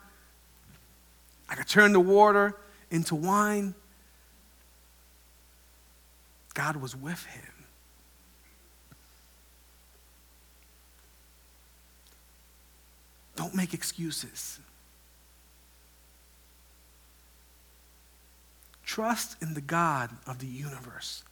[1.49, 2.55] I can turn the water
[2.91, 3.75] into wine.
[6.53, 7.48] God was with him.
[13.39, 14.59] Don't make excuses.
[18.85, 21.23] Trust in the God of the universe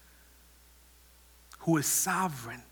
[1.58, 2.62] who is sovereign.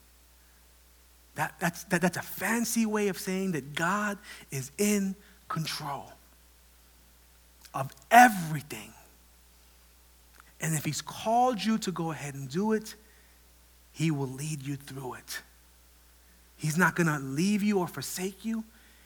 [1.34, 4.18] That, that's, that, that's a fancy way of saying that God
[4.52, 5.16] is in
[5.48, 6.12] control
[7.74, 8.92] of everything.
[10.60, 12.94] And if He's called you to go ahead and do it,
[13.90, 15.42] He will lead you through it.
[16.56, 18.62] He's not going to leave you or forsake you.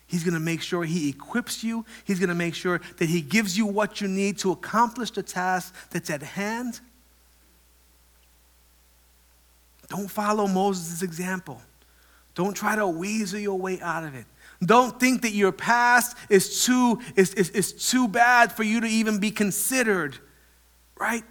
[0.09, 1.85] He's going to make sure He equips you.
[2.05, 5.23] He's going to make sure that He gives you what you need to accomplish the
[5.23, 6.81] task that's at hand.
[9.89, 11.63] Don't follow Moses' example.
[12.35, 14.25] Don't try to weasel your way out of it.
[14.65, 18.87] Don't think that your past is too, is, is, is too bad for you to
[18.87, 20.19] even be considered,
[20.99, 21.23] right?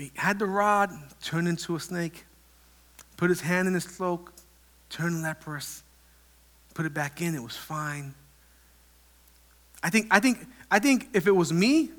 [0.00, 2.24] He had the rod turned into a snake,
[3.16, 4.32] put his hand in his cloak,
[4.90, 5.82] turned leprous,
[6.74, 8.14] put it back in, it was fine.
[9.82, 11.90] I think, I think, I think if it was me,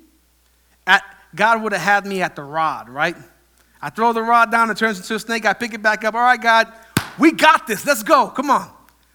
[0.86, 1.04] at,
[1.36, 3.16] God would have had me at the rod, right?
[3.82, 6.14] I throw the rod down, it turns into a snake, I pick it back up.
[6.14, 6.72] All right, God,
[7.18, 7.86] we got this.
[7.86, 8.28] Let's go.
[8.28, 8.70] Come on.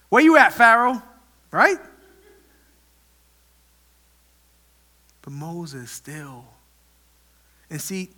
[0.09, 1.03] Where you at, Pharaoh?
[1.51, 1.79] Right?
[5.23, 6.44] But Moses still.
[7.70, 8.11] And see,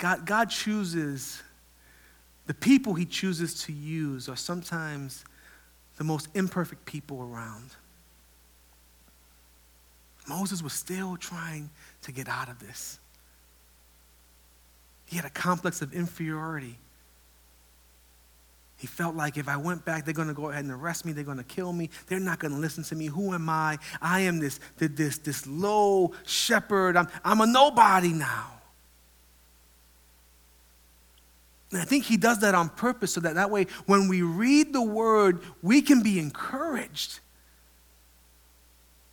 [0.00, 1.42] God, God chooses,
[2.46, 5.24] the people he chooses to use are sometimes
[5.98, 7.70] the most imperfect people around.
[10.26, 11.70] Moses was still trying
[12.02, 12.98] to get out of this.
[15.04, 16.78] He had a complex of inferiority.
[18.78, 21.12] He felt like if I went back, they're going to go ahead and arrest me.
[21.12, 21.90] They're going to kill me.
[22.06, 23.06] They're not going to listen to me.
[23.06, 23.76] Who am I?
[24.00, 26.96] I am this, this, this low shepherd.
[26.96, 28.59] I'm, I'm a nobody now.
[31.72, 34.72] And I think he does that on purpose so that that way, when we read
[34.72, 37.20] the word, we can be encouraged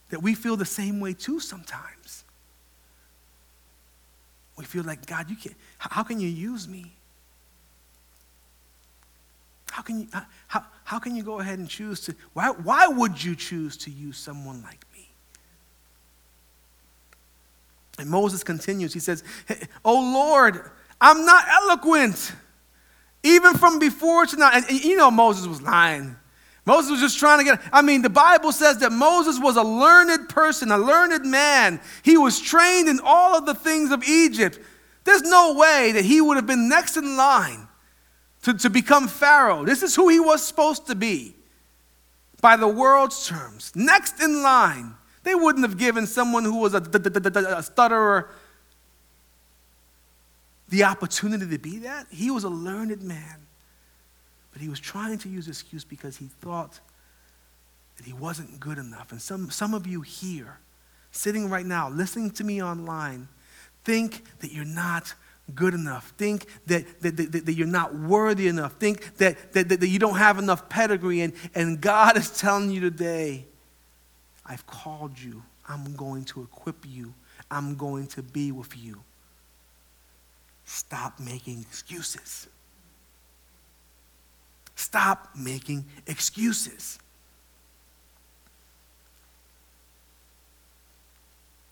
[0.10, 2.24] that we feel the same way too sometimes.
[4.58, 6.94] We feel like, God, you can't, how can you use me?
[9.70, 10.08] How can you,
[10.48, 13.92] how, how can you go ahead and choose to, why, why would you choose to
[13.92, 15.08] use someone like me?
[18.00, 19.24] And Moses continues, he says,
[19.86, 22.34] Oh Lord, I'm not eloquent
[23.24, 24.52] even from before to now.
[24.54, 26.16] And, you know, Moses was lying.
[26.66, 29.64] Moses was just trying to get, I mean, the Bible says that Moses was a
[29.64, 31.80] learned person, a learned man.
[32.04, 34.60] He was trained in all of the things of Egypt.
[35.06, 37.68] There's no way that he would have been next in line
[38.44, 39.64] to, to become Pharaoh.
[39.64, 41.36] This is who he was supposed to be
[42.42, 43.72] by the world's terms.
[43.74, 44.96] Next in line.
[45.24, 48.30] They wouldn't have given someone who was a, a stutterer
[50.70, 52.08] the opportunity to be that.
[52.10, 53.48] He was a learned man,
[54.52, 56.80] but he was trying to use excuse because he thought
[57.98, 59.12] that he wasn't good enough.
[59.12, 60.60] And some, some of you here,
[61.12, 63.28] sitting right now, listening to me online,
[63.84, 65.14] think that you're not
[65.56, 66.14] good enough.
[66.18, 68.74] Think that, that, that, that, you're not worthy enough.
[68.74, 71.22] Think that, that, that you don't have enough pedigree.
[71.22, 73.46] And, and God is telling you today,
[74.46, 75.44] I've called you.
[75.68, 77.14] I'm going to equip you.
[77.50, 79.02] I'm going to be with you.
[80.68, 82.46] Stop making excuses.
[84.76, 87.00] Stop making excuses.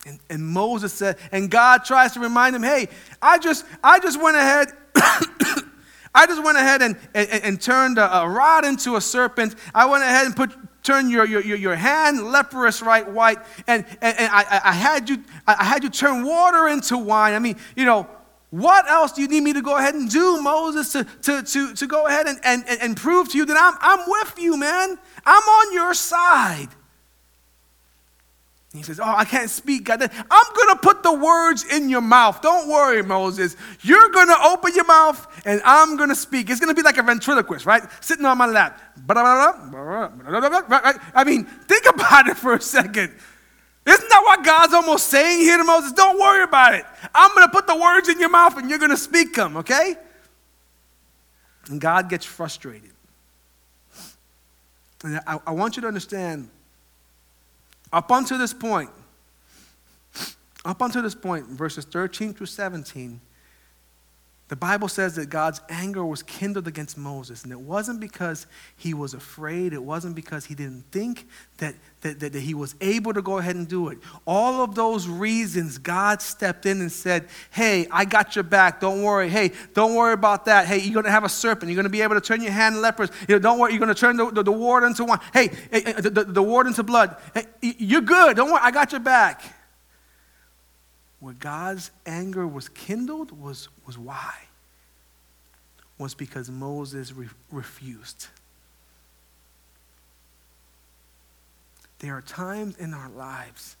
[0.06, 2.88] And, and Moses said, and God tries to remind him, hey,
[3.20, 4.68] I just, I just went ahead.
[6.14, 9.56] I just went ahead and, and, and turned a, a, rod into a serpent.
[9.74, 14.18] I went ahead and put turned your, your, your hand leprous right white, and, and,
[14.18, 17.34] and I, I, had you, I had you turn water into wine.
[17.34, 18.08] I mean, you know,
[18.60, 21.74] what else do you need me to go ahead and do, Moses, to, to, to,
[21.74, 24.98] to go ahead and, and, and prove to you that I'm, I'm with you, man?
[25.24, 26.68] I'm on your side.
[28.76, 29.84] He says, Oh, I can't speak.
[29.84, 30.02] God.
[30.02, 32.42] I'm going to put the words in your mouth.
[32.42, 33.56] Don't worry, Moses.
[33.80, 36.50] You're going to open your mouth and I'm going to speak.
[36.50, 37.82] It's going to be like a ventriloquist, right?
[38.02, 38.80] Sitting on my lap.
[41.14, 43.14] I mean, think about it for a second.
[43.86, 45.92] Isn't that what God's almost saying here to Moses?
[45.92, 46.84] Don't worry about it.
[47.14, 49.58] I'm going to put the words in your mouth and you're going to speak them,
[49.58, 49.94] okay?
[51.68, 52.90] And God gets frustrated.
[55.04, 56.48] And I, I want you to understand
[57.92, 58.90] up until this point,
[60.64, 63.20] up until this point, verses 13 through 17,
[64.48, 67.42] the Bible says that God's anger was kindled against Moses.
[67.42, 71.26] And it wasn't because he was afraid, it wasn't because he didn't think
[71.58, 73.98] that, that, that, that, he was able to go ahead and do it.
[74.24, 78.80] All of those reasons, God stepped in and said, Hey, I got your back.
[78.80, 79.28] Don't worry.
[79.28, 80.66] Hey, don't worry about that.
[80.66, 81.68] Hey, you're going to have a serpent.
[81.68, 83.10] You're going to be able to turn your hand lepers.
[83.28, 83.72] You know, don't worry.
[83.72, 85.18] You're going to turn the, the, the water into wine.
[85.32, 87.16] Hey, eh, eh, the, the, the water into blood.
[87.34, 88.36] Eh, hey, you're good.
[88.36, 88.60] Don't worry.
[88.62, 89.42] I got your back
[91.26, 94.32] where God's anger was kindled was, was why?
[95.98, 98.28] Was because Moses re- refused.
[101.98, 103.74] There are times in our lives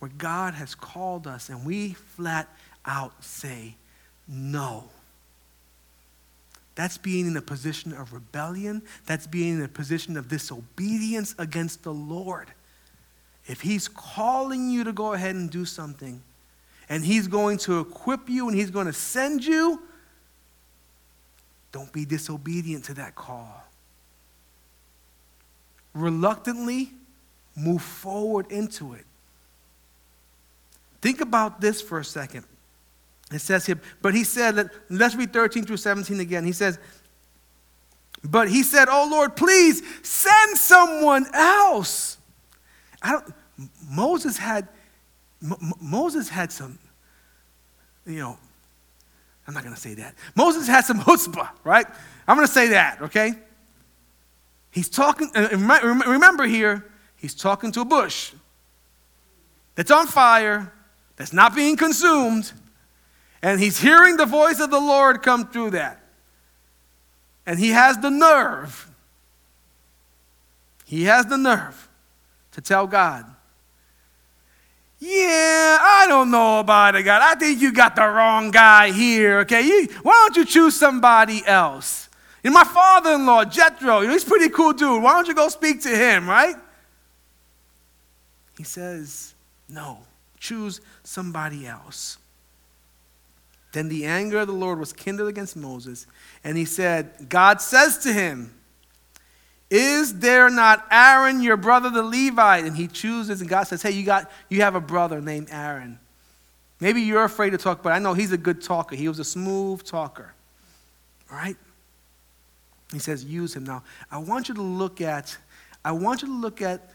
[0.00, 2.48] where God has called us and we flat
[2.84, 3.76] out say
[4.26, 4.88] no.
[6.74, 8.82] That's being in a position of rebellion.
[9.06, 12.48] That's being in a position of disobedience against the Lord.
[13.46, 16.20] If He's calling you to go ahead and do something,
[16.88, 19.82] and He's going to equip you and He's going to send you,
[21.72, 23.64] don't be disobedient to that call.
[25.92, 26.92] Reluctantly
[27.56, 29.04] move forward into it.
[31.00, 32.44] Think about this for a second.
[33.32, 36.44] It says here, but he said, let's read 13 through 17 again.
[36.44, 36.78] He says,
[38.24, 42.16] but he said, Oh Lord, please send someone else.
[43.02, 43.34] I don't,
[43.90, 44.68] Moses had
[45.44, 46.78] M- Moses had some,
[48.06, 48.38] you know,
[49.46, 50.14] I'm not going to say that.
[50.34, 51.86] Moses had some chutzpah, right?
[52.26, 53.34] I'm going to say that, okay?
[54.70, 56.84] He's talking, remember here,
[57.16, 58.32] he's talking to a bush
[59.74, 60.72] that's on fire,
[61.16, 62.52] that's not being consumed,
[63.42, 66.00] and he's hearing the voice of the Lord come through that.
[67.46, 68.90] And he has the nerve,
[70.86, 71.88] he has the nerve
[72.52, 73.26] to tell God,
[75.04, 77.20] yeah, I don't know about it, God.
[77.22, 79.60] I think you got the wrong guy here, okay?
[79.60, 82.08] You, why don't you choose somebody else?
[82.42, 85.02] And my father in law, Jethro, you know, he's pretty cool dude.
[85.02, 86.56] Why don't you go speak to him, right?
[88.56, 89.34] He says,
[89.68, 89.98] no,
[90.38, 92.16] choose somebody else.
[93.72, 96.06] Then the anger of the Lord was kindled against Moses,
[96.42, 98.54] and he said, God says to him,
[99.70, 102.64] is there not Aaron, your brother, the Levite?
[102.64, 105.98] And he chooses, and God says, Hey, you, got, you have a brother named Aaron.
[106.80, 108.94] Maybe you're afraid to talk, but I know he's a good talker.
[108.96, 110.34] He was a smooth talker.
[111.30, 111.56] All right?
[112.92, 113.64] He says, use him.
[113.64, 115.36] Now, I want you to look at,
[115.84, 116.90] I want you to look at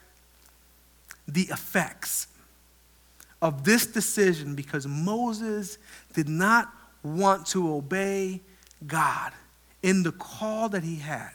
[1.27, 2.27] the effects
[3.41, 5.77] of this decision because Moses
[6.13, 8.41] did not want to obey
[8.85, 9.31] God
[9.81, 11.31] in the call that he had.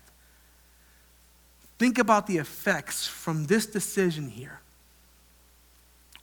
[1.84, 4.58] Think about the effects from this decision here.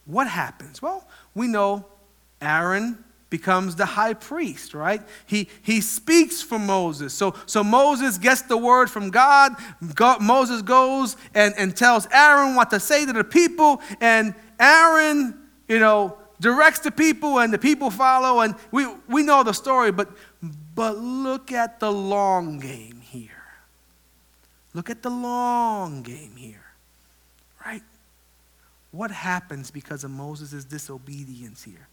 [0.06, 0.82] What happens?
[0.82, 1.86] Well, we know
[2.41, 5.04] Aaron becomes the high priest, right?
[5.28, 7.13] He, he speaks for Moses.
[7.13, 9.54] So, so Moses gets the word from God.
[9.93, 10.24] God.
[10.24, 15.78] Moses goes and, and tells Aaron what to say to the people, and Aaron, you
[15.78, 20.10] know, directs the people, and the people follow, and we, we know the story, but,
[20.74, 23.01] but look at the long game
[24.73, 26.63] Look at the long game here,
[27.65, 27.84] right?
[28.91, 31.88] What happens because of Moses' disobedience here?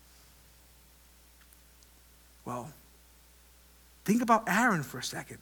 [2.44, 2.72] Well,
[4.04, 5.38] think about Aaron for a second.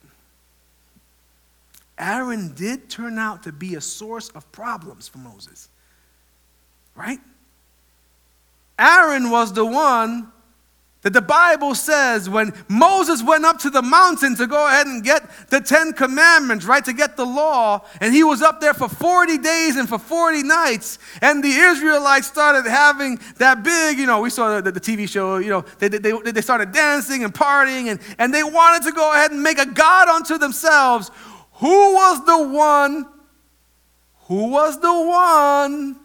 [1.98, 5.68] Aaron did turn out to be a source of problems for Moses,
[6.94, 7.20] right?
[8.78, 10.30] Aaron was the one
[11.02, 15.04] that the Bible says when Moses went up to the mountain to go ahead and
[15.04, 18.88] get the Ten Commandments, right, to get the law, and he was up there for
[18.88, 24.20] 40 days and for 40 nights, and the Israelites started having that big, you know,
[24.20, 27.88] we saw the, the TV show, you know, they, they, they started dancing and partying,
[27.90, 31.10] and, and they wanted to go ahead and make a God unto themselves.
[31.52, 33.06] Who was the one?
[34.26, 36.00] Who was the one?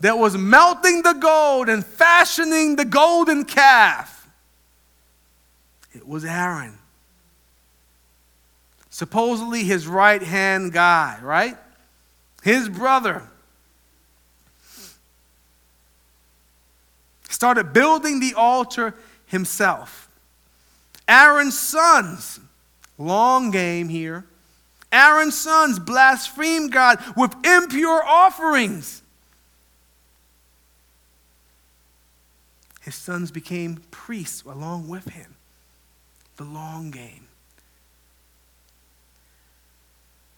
[0.00, 4.28] That was melting the gold and fashioning the golden calf.
[5.94, 6.78] It was Aaron.
[8.90, 11.56] Supposedly his right hand guy, right?
[12.42, 13.22] His brother.
[17.38, 18.92] started building the altar
[19.26, 20.08] himself.
[21.06, 22.40] Aaron's sons,
[22.98, 24.26] long game here.
[24.90, 29.02] Aaron's sons blasphemed God with impure offerings.
[32.88, 35.34] His sons became priests along with him.
[36.36, 37.26] The long game.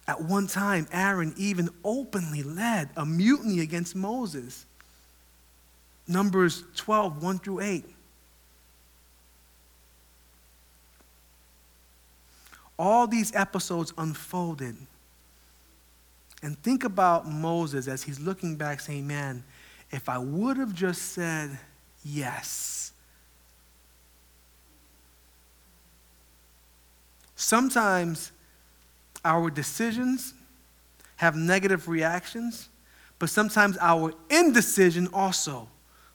[0.09, 4.67] At one time, Aaron even openly led a mutiny against Moses.
[6.09, 7.85] Numbers 12, 1 through 8.
[12.81, 14.77] All these episodes unfolded.
[16.43, 19.45] And think about Moses as he's looking back, saying, Man,
[19.93, 21.57] if I would have just said
[22.05, 22.93] yes.
[27.37, 28.33] Sometimes
[29.25, 30.35] our decisions
[31.17, 32.69] have negative reactions,
[33.19, 35.69] but sometimes our indecision also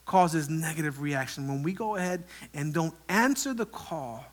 [0.06, 1.48] causes negative reaction.
[1.48, 2.24] When we go ahead
[2.54, 4.26] and don't answer the call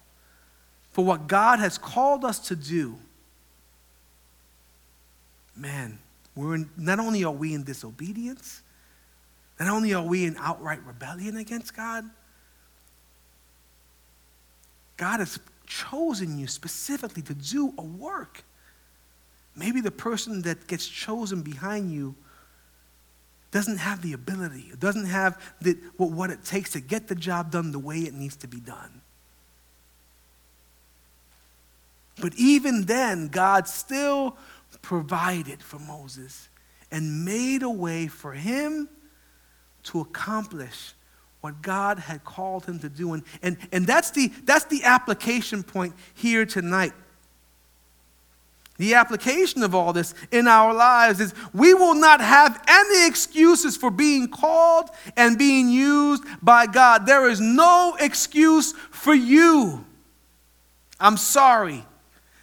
[0.91, 2.97] for what God has called us to do,
[5.57, 5.99] man,
[6.35, 8.62] we're in, not only are we in disobedience,
[9.67, 12.05] not only are we in outright rebellion against God,
[14.97, 18.45] God has chosen you specifically to do a work.
[19.57, 22.15] Maybe the person that gets chosen behind you
[23.51, 27.71] doesn't have the ability, doesn't have the, what it takes to get the job done
[27.71, 29.03] the way it needs to be done.
[32.21, 34.37] But even then, God still
[34.81, 36.49] provided for Moses
[36.91, 38.89] and made a way for him
[39.85, 40.95] to accomplish
[41.41, 43.15] what God had called him to do.
[43.15, 46.93] And, and, and that's, the, that's the application point here tonight.
[48.79, 53.77] The application of all this in our lives is we will not have any excuses
[53.77, 57.07] for being called and being used by God.
[57.07, 59.85] There is no excuse for you.
[60.99, 61.85] I'm sorry.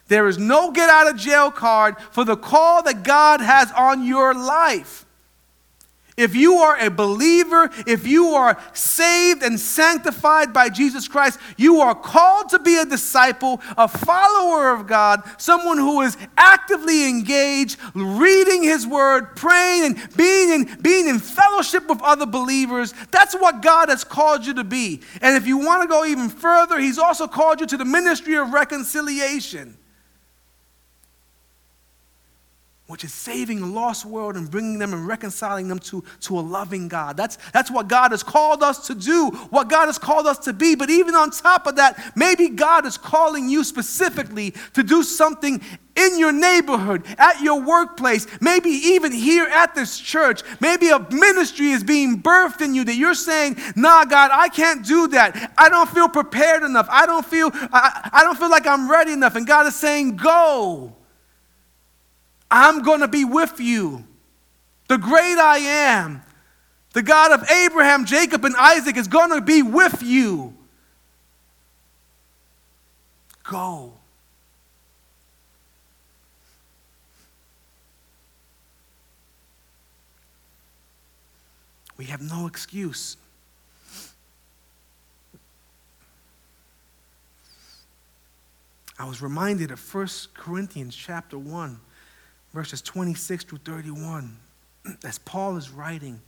[0.08, 4.04] There is no get out of jail card for the call that God has on
[4.04, 5.06] your life.
[6.16, 11.80] If you are a believer, if you are saved and sanctified by Jesus Christ, you
[11.80, 17.78] are called to be a disciple, a follower of God, someone who is actively engaged,
[17.94, 22.92] reading His Word, praying, and being in, being in fellowship with other believers.
[23.10, 25.00] That's what God has called you to be.
[25.22, 28.36] And if you want to go even further, He's also called you to the ministry
[28.36, 29.76] of reconciliation.
[32.90, 36.40] Which is saving a lost world and bringing them and reconciling them to, to a
[36.40, 37.16] loving God.
[37.16, 40.52] That's, that's what God has called us to do, what God has called us to
[40.52, 40.74] be.
[40.74, 45.62] But even on top of that, maybe God is calling you specifically to do something
[45.96, 50.42] in your neighborhood, at your workplace, maybe even here at this church.
[50.60, 54.84] Maybe a ministry is being birthed in you that you're saying, nah, God, I can't
[54.84, 55.52] do that.
[55.56, 56.88] I don't feel prepared enough.
[56.90, 59.36] I don't feel, I, I don't feel like I'm ready enough.
[59.36, 60.96] And God is saying, go.
[62.50, 64.04] I'm going to be with you.
[64.88, 66.22] The great I am,
[66.92, 70.54] the God of Abraham, Jacob, and Isaac, is going to be with you.
[73.44, 73.92] Go.
[81.96, 83.16] We have no excuse.
[88.98, 91.78] I was reminded of 1 Corinthians chapter 1
[92.52, 94.36] verses 26 through 31,
[95.04, 96.20] as Paul is writing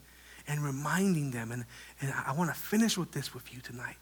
[0.49, 1.53] and reminding them.
[1.53, 1.65] And,
[2.01, 3.97] and I want to finish with this with you tonight.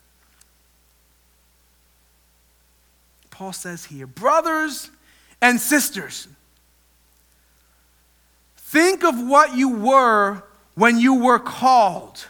[3.31, 4.91] Paul says here, brothers
[5.41, 6.29] and sisters,
[8.57, 10.43] think of what you were
[10.75, 12.27] when you were called.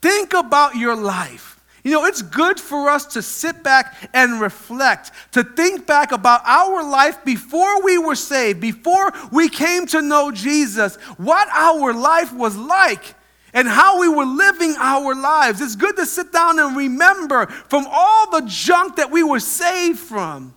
[0.00, 1.59] Think about your life.
[1.82, 6.42] You know, it's good for us to sit back and reflect, to think back about
[6.44, 12.32] our life before we were saved, before we came to know Jesus, what our life
[12.32, 13.14] was like
[13.54, 15.60] and how we were living our lives.
[15.60, 19.98] It's good to sit down and remember from all the junk that we were saved
[19.98, 20.54] from.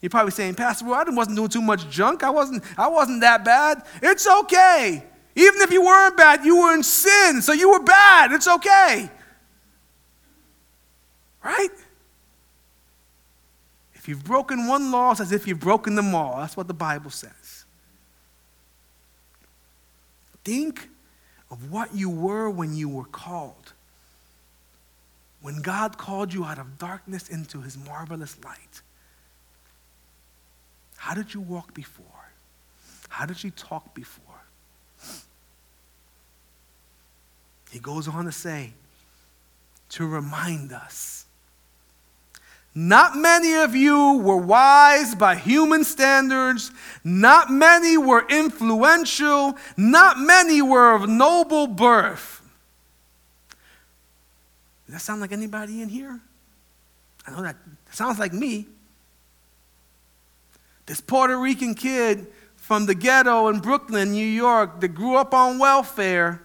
[0.00, 2.22] You're probably saying, Pastor, well, I wasn't doing too much junk.
[2.22, 3.82] I wasn't, I wasn't that bad.
[4.00, 5.04] It's okay.
[5.34, 8.32] Even if you weren't bad, you were in sin, so you were bad.
[8.32, 9.10] It's okay.
[11.44, 11.68] Right?
[13.94, 16.36] If you've broken one law, it's as if you've broken them all.
[16.38, 17.64] That's what the Bible says.
[20.44, 20.88] Think
[21.50, 23.72] of what you were when you were called.
[25.40, 28.82] When God called you out of darkness into his marvelous light.
[30.96, 32.04] How did you walk before?
[33.08, 34.24] How did you talk before?
[37.70, 38.72] He goes on to say,
[39.90, 41.26] to remind us.
[42.74, 46.70] Not many of you were wise by human standards.
[47.02, 49.56] Not many were influential.
[49.76, 52.42] Not many were of noble birth.
[54.86, 56.20] Does that sound like anybody in here?
[57.26, 57.56] I know that
[57.90, 58.66] sounds like me.
[60.86, 65.58] This Puerto Rican kid from the ghetto in Brooklyn, New York, that grew up on
[65.58, 66.42] welfare.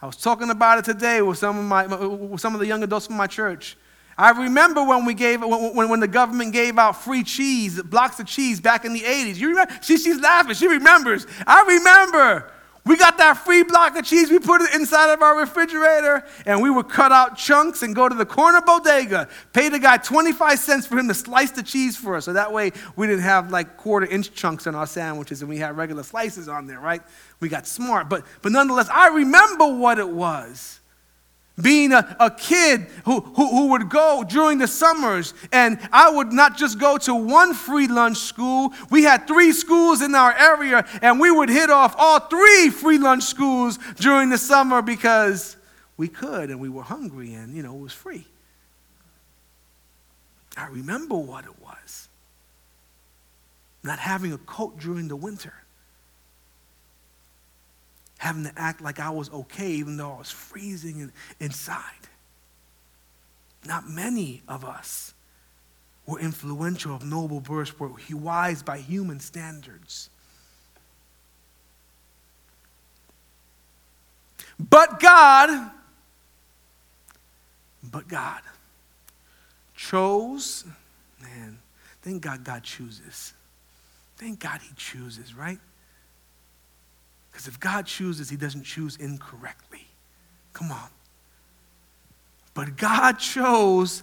[0.00, 2.82] I was talking about it today with some of, my, with some of the young
[2.82, 3.76] adults from my church.
[4.16, 8.26] I remember when we gave when, when the government gave out free cheese, blocks of
[8.26, 9.36] cheese back in the 80s.
[9.36, 9.72] You remember?
[9.82, 10.54] She, she's laughing.
[10.54, 11.26] She remembers.
[11.46, 12.52] I remember.
[12.84, 16.60] We got that free block of cheese, we put it inside of our refrigerator, and
[16.60, 20.58] we would cut out chunks and go to the corner bodega, pay the guy 25
[20.58, 22.24] cents for him to slice the cheese for us.
[22.24, 25.58] So that way we didn't have like quarter inch chunks in our sandwiches and we
[25.58, 27.02] had regular slices on there, right?
[27.38, 28.08] We got smart.
[28.08, 30.80] But, but nonetheless, I remember what it was
[31.62, 36.32] being a, a kid who, who, who, would go during the summers, and I would
[36.32, 38.72] not just go to one free lunch school.
[38.90, 42.98] We had three schools in our area, and we would hit off all three free
[42.98, 45.56] lunch schools during the summer because
[45.96, 48.26] we could and we were hungry, and you know, it was free.
[50.56, 52.08] I remember what it was
[53.82, 55.54] not having a coat during the winter
[58.22, 61.10] having to act like I was okay even though I was freezing
[61.40, 61.82] inside.
[63.66, 65.12] Not many of us
[66.06, 70.08] were influential of noble birth, were wise by human standards.
[74.70, 75.72] But God,
[77.82, 78.42] but God
[79.74, 80.64] chose,
[81.20, 81.58] man,
[82.02, 83.32] thank God God chooses.
[84.16, 85.58] Thank God He chooses, right?
[87.32, 89.86] Because if God chooses, he doesn't choose incorrectly.
[90.52, 90.88] Come on.
[92.54, 94.02] But God chose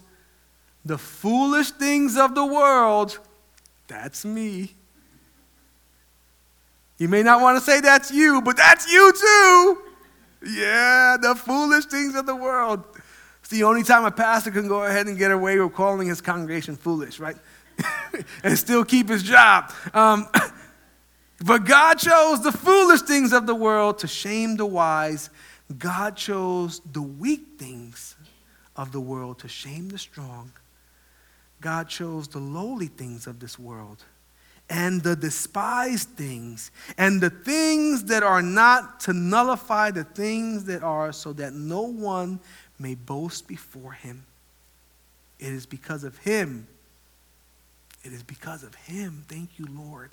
[0.83, 3.19] the foolish things of the world.
[3.87, 4.75] That's me.
[6.97, 9.77] You may not want to say that's you, but that's you too.
[10.51, 12.83] Yeah, the foolish things of the world.
[13.39, 16.21] It's the only time a pastor can go ahead and get away with calling his
[16.21, 17.37] congregation foolish, right?
[18.43, 19.71] and still keep his job.
[19.93, 20.27] Um,
[21.43, 25.29] But God chose the foolish things of the world to shame the wise.
[25.77, 28.15] God chose the weak things
[28.75, 30.51] of the world to shame the strong.
[31.61, 34.03] God chose the lowly things of this world
[34.69, 40.83] and the despised things and the things that are not to nullify the things that
[40.83, 42.39] are, so that no one
[42.77, 44.25] may boast before him.
[45.39, 46.67] It is because of him.
[48.03, 49.25] It is because of him.
[49.27, 50.11] Thank you, Lord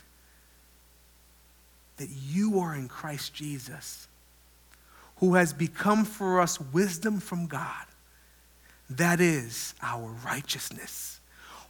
[1.97, 4.09] that you are in Christ Jesus,
[5.17, 7.87] who has become for us wisdom from God.
[8.91, 11.21] That is our righteousness,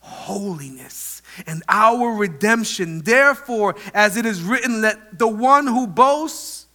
[0.00, 3.02] holiness, and our redemption.
[3.02, 6.66] Therefore, as it is written, let the one who boasts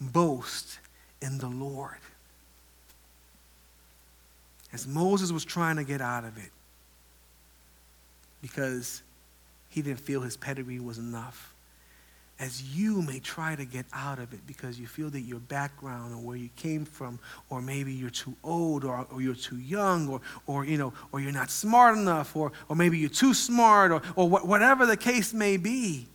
[0.00, 0.78] boast
[1.20, 1.98] in the Lord.
[4.72, 6.50] As Moses was trying to get out of it,
[8.40, 9.02] because
[9.68, 11.51] he didn't feel his pedigree was enough
[12.42, 16.12] as you may try to get out of it because you feel that your background
[16.12, 17.20] or where you came from
[17.50, 21.20] or maybe you're too old or, or you're too young or, or you know or
[21.20, 24.96] you're not smart enough or, or maybe you're too smart or, or wh- whatever the
[24.96, 26.08] case may be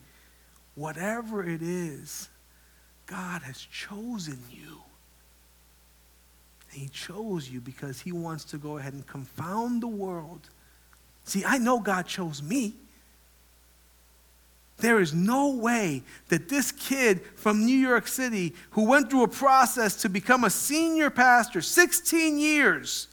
[0.76, 2.28] whatever it is
[3.06, 4.82] god has chosen you.
[6.74, 10.50] He chose you because he wants to go ahead and confound the world.
[11.24, 12.74] See i know god chose me
[14.80, 19.28] there is no way that this kid from New York City who went through a
[19.28, 23.08] process to become a senior pastor, 16 years,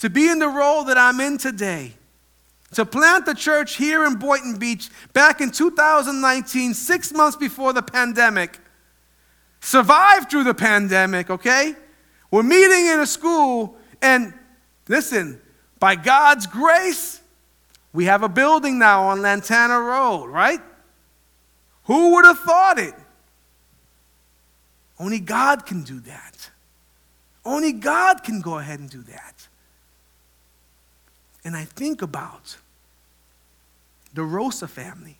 [0.00, 1.94] to be in the role that I'm in today,
[2.74, 7.82] to plant the church here in Boynton Beach back in 2019, six months before the
[7.82, 8.58] pandemic,
[9.60, 11.74] survived through the pandemic, okay?
[12.30, 14.34] We're meeting in a school, and
[14.88, 15.40] listen,
[15.78, 17.21] by God's grace,
[17.92, 20.60] we have a building now on Lantana Road, right?
[21.84, 22.94] Who would have thought it?
[24.98, 26.50] Only God can do that.
[27.44, 29.48] Only God can go ahead and do that.
[31.44, 32.56] And I think about
[34.14, 35.18] the Rosa family.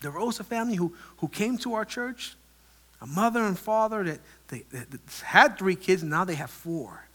[0.00, 2.36] The Rosa family who, who came to our church,
[3.00, 4.86] a mother and father that, they, that
[5.24, 7.05] had three kids, and now they have four.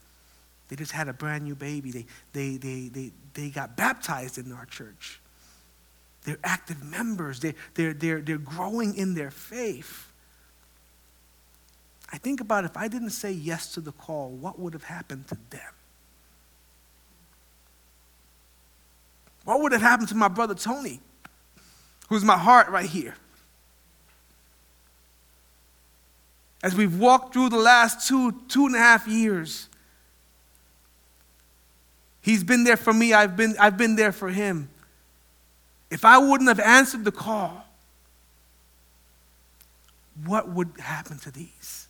[0.72, 1.91] They just had a brand new baby.
[1.91, 5.19] They, they, they, they, they got baptized in our church.
[6.24, 7.41] They're active members.
[7.41, 10.09] They, they're, they're, they're growing in their faith.
[12.09, 15.28] I think about if I didn't say yes to the call, what would have happened
[15.28, 15.74] to them?
[19.43, 21.01] What would have happened to my brother Tony,
[22.07, 23.15] who's my heart right here?
[26.63, 29.67] As we've walked through the last two, two and a half years,
[32.22, 34.69] he's been there for me, I've been, I've been there for him.
[35.89, 37.65] If I wouldn't have answered the call,
[40.26, 41.88] what would happen to these?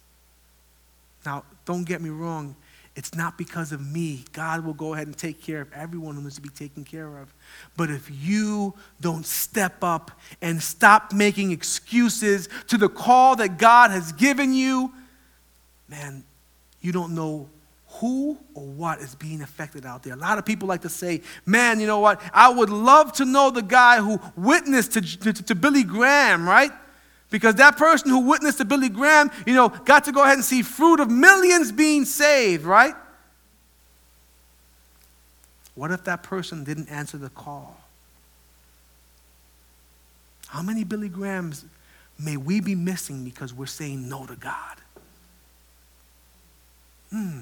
[1.25, 2.55] Now, don't get me wrong.
[2.95, 4.25] It's not because of me.
[4.33, 7.17] God will go ahead and take care of everyone who needs to be taken care
[7.19, 7.33] of.
[7.77, 10.11] But if you don't step up
[10.41, 14.91] and stop making excuses to the call that God has given you,
[15.87, 16.23] man,
[16.81, 17.47] you don't know
[17.93, 20.13] who or what is being affected out there.
[20.13, 22.21] A lot of people like to say, man, you know what?
[22.33, 26.71] I would love to know the guy who witnessed to, to, to Billy Graham, right?
[27.29, 30.43] Because that person who witnessed to Billy Graham, you know, got to go ahead and
[30.43, 32.93] see fruit of millions being saved, right?
[35.75, 37.77] What if that person didn't answer the call?
[40.47, 41.65] How many Billy Grahams
[42.19, 44.77] may we be missing because we're saying no to God?
[47.09, 47.39] Hmm.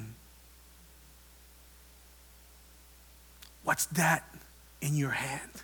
[3.63, 4.23] What's that
[4.81, 5.63] in your hand?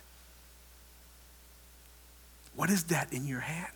[2.54, 3.72] What is that in your hand?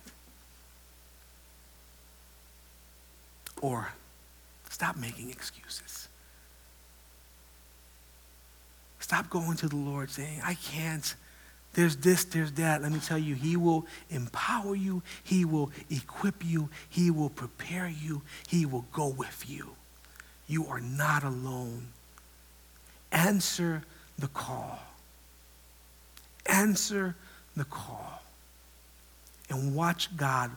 [3.61, 3.93] Or
[4.69, 6.07] stop making excuses.
[8.99, 11.15] Stop going to the Lord saying, I can't.
[11.73, 12.81] There's this, there's that.
[12.81, 17.87] Let me tell you, He will empower you, He will equip you, He will prepare
[17.87, 19.75] you, He will go with you.
[20.47, 21.87] You are not alone.
[23.11, 23.83] Answer
[24.21, 24.79] the call.
[26.45, 27.15] Answer
[27.57, 28.21] the call.
[29.49, 30.51] And watch God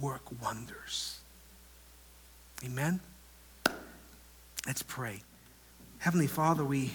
[0.00, 1.20] work wonders.
[2.64, 3.00] Amen?
[4.66, 5.22] Let's pray.
[5.98, 6.90] Heavenly Father, we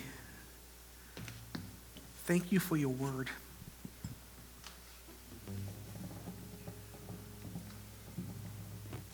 [2.25, 3.29] thank you for your word.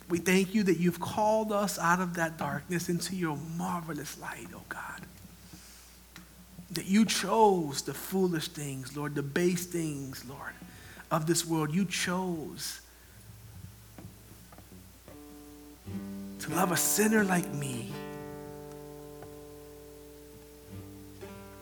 [0.09, 4.47] We thank you that you've called us out of that darkness into your marvelous light,
[4.53, 5.01] oh God.
[6.75, 10.53] That you chose the foolish things, Lord, the base things, Lord,
[11.09, 11.73] of this world.
[11.73, 12.81] You chose
[16.39, 17.91] to love a sinner like me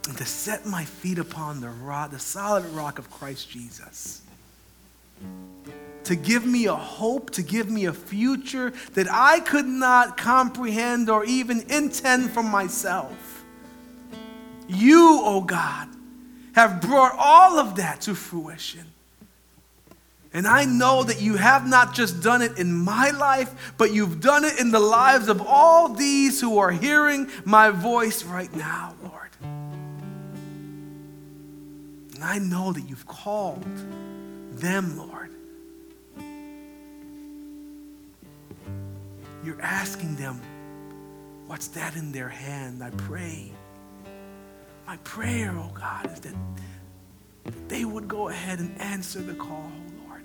[0.10, 4.22] and to set my feet upon the rock, the solid rock of Christ Jesus.
[6.06, 11.10] To give me a hope, to give me a future that I could not comprehend
[11.10, 13.33] or even intend for myself.
[14.74, 15.88] You, oh God,
[16.54, 18.86] have brought all of that to fruition.
[20.34, 24.20] And I know that you have not just done it in my life, but you've
[24.20, 28.96] done it in the lives of all these who are hearing my voice right now,
[29.04, 29.30] Lord.
[32.16, 33.64] And I know that you've called
[34.54, 35.30] them, Lord.
[39.46, 40.42] You're asking them,
[41.46, 42.84] what's that in their hand?
[42.84, 43.52] I pray.
[44.86, 46.36] My prayer, oh God, is that
[47.68, 49.72] they would go ahead and answer the call.
[49.72, 50.24] Oh Lord.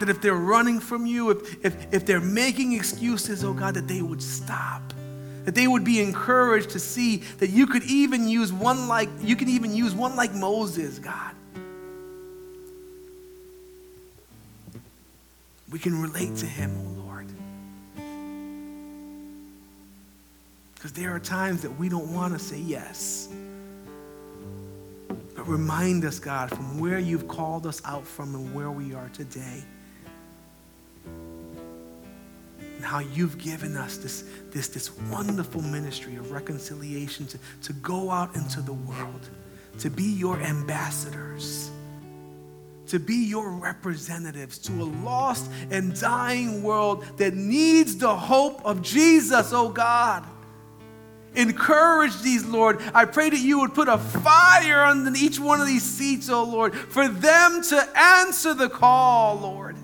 [0.00, 3.88] That if they're running from you, if, if, if they're making excuses, oh God, that
[3.88, 4.82] they would stop.
[5.44, 9.36] That they would be encouraged to see that you could even use one like, you
[9.36, 11.34] can even use one like Moses, God.
[15.70, 17.03] We can relate to him, oh Lord.
[20.84, 23.30] Because there are times that we don't want to say yes.
[25.08, 29.08] But remind us, God, from where you've called us out from and where we are
[29.14, 29.64] today
[32.60, 38.10] and how you've given us this, this, this wonderful ministry of reconciliation to, to go
[38.10, 39.30] out into the world,
[39.78, 41.70] to be your ambassadors,
[42.88, 48.82] to be your representatives to a lost and dying world that needs the hope of
[48.82, 50.26] Jesus, oh God.
[51.34, 52.80] Encourage these, Lord.
[52.94, 56.44] I pray that you would put a fire under each one of these seats, oh
[56.44, 59.76] Lord, for them to answer the call, Lord.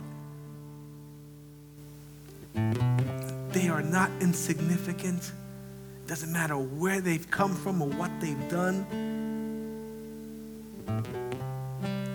[3.53, 5.33] They are not insignificant.
[6.05, 8.87] It Doesn't matter where they've come from or what they've done.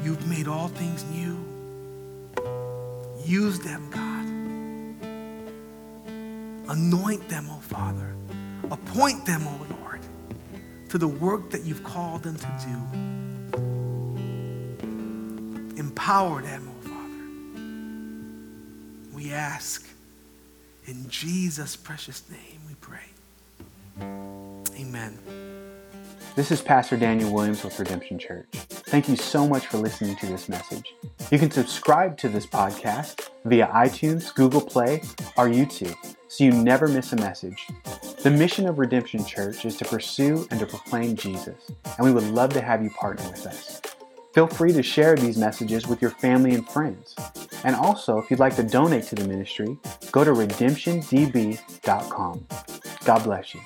[0.04, 1.38] You've made all things new.
[3.26, 4.26] Use them, God.
[6.70, 8.15] Anoint them, oh Father.
[8.72, 10.02] Appoint them, oh Lord,
[10.90, 13.00] to the work that you've called them to do.
[15.78, 17.26] Empower them, oh Father.
[19.14, 19.88] we ask.
[20.88, 23.10] In Jesus' precious name we pray.
[24.80, 25.18] Amen.
[26.36, 28.48] This is Pastor Daniel Williams with Redemption Church.
[28.88, 30.94] Thank you so much for listening to this message.
[31.32, 35.02] You can subscribe to this podcast via iTunes, Google Play,
[35.38, 35.96] or YouTube
[36.28, 37.68] so you never miss a message.
[38.22, 42.26] The mission of Redemption Church is to pursue and to proclaim Jesus, and we would
[42.26, 43.82] love to have you partner with us.
[44.34, 47.16] Feel free to share these messages with your family and friends.
[47.64, 49.78] And also, if you'd like to donate to the ministry,
[50.12, 52.48] go to redemptiondb.com.
[53.06, 53.62] God bless you.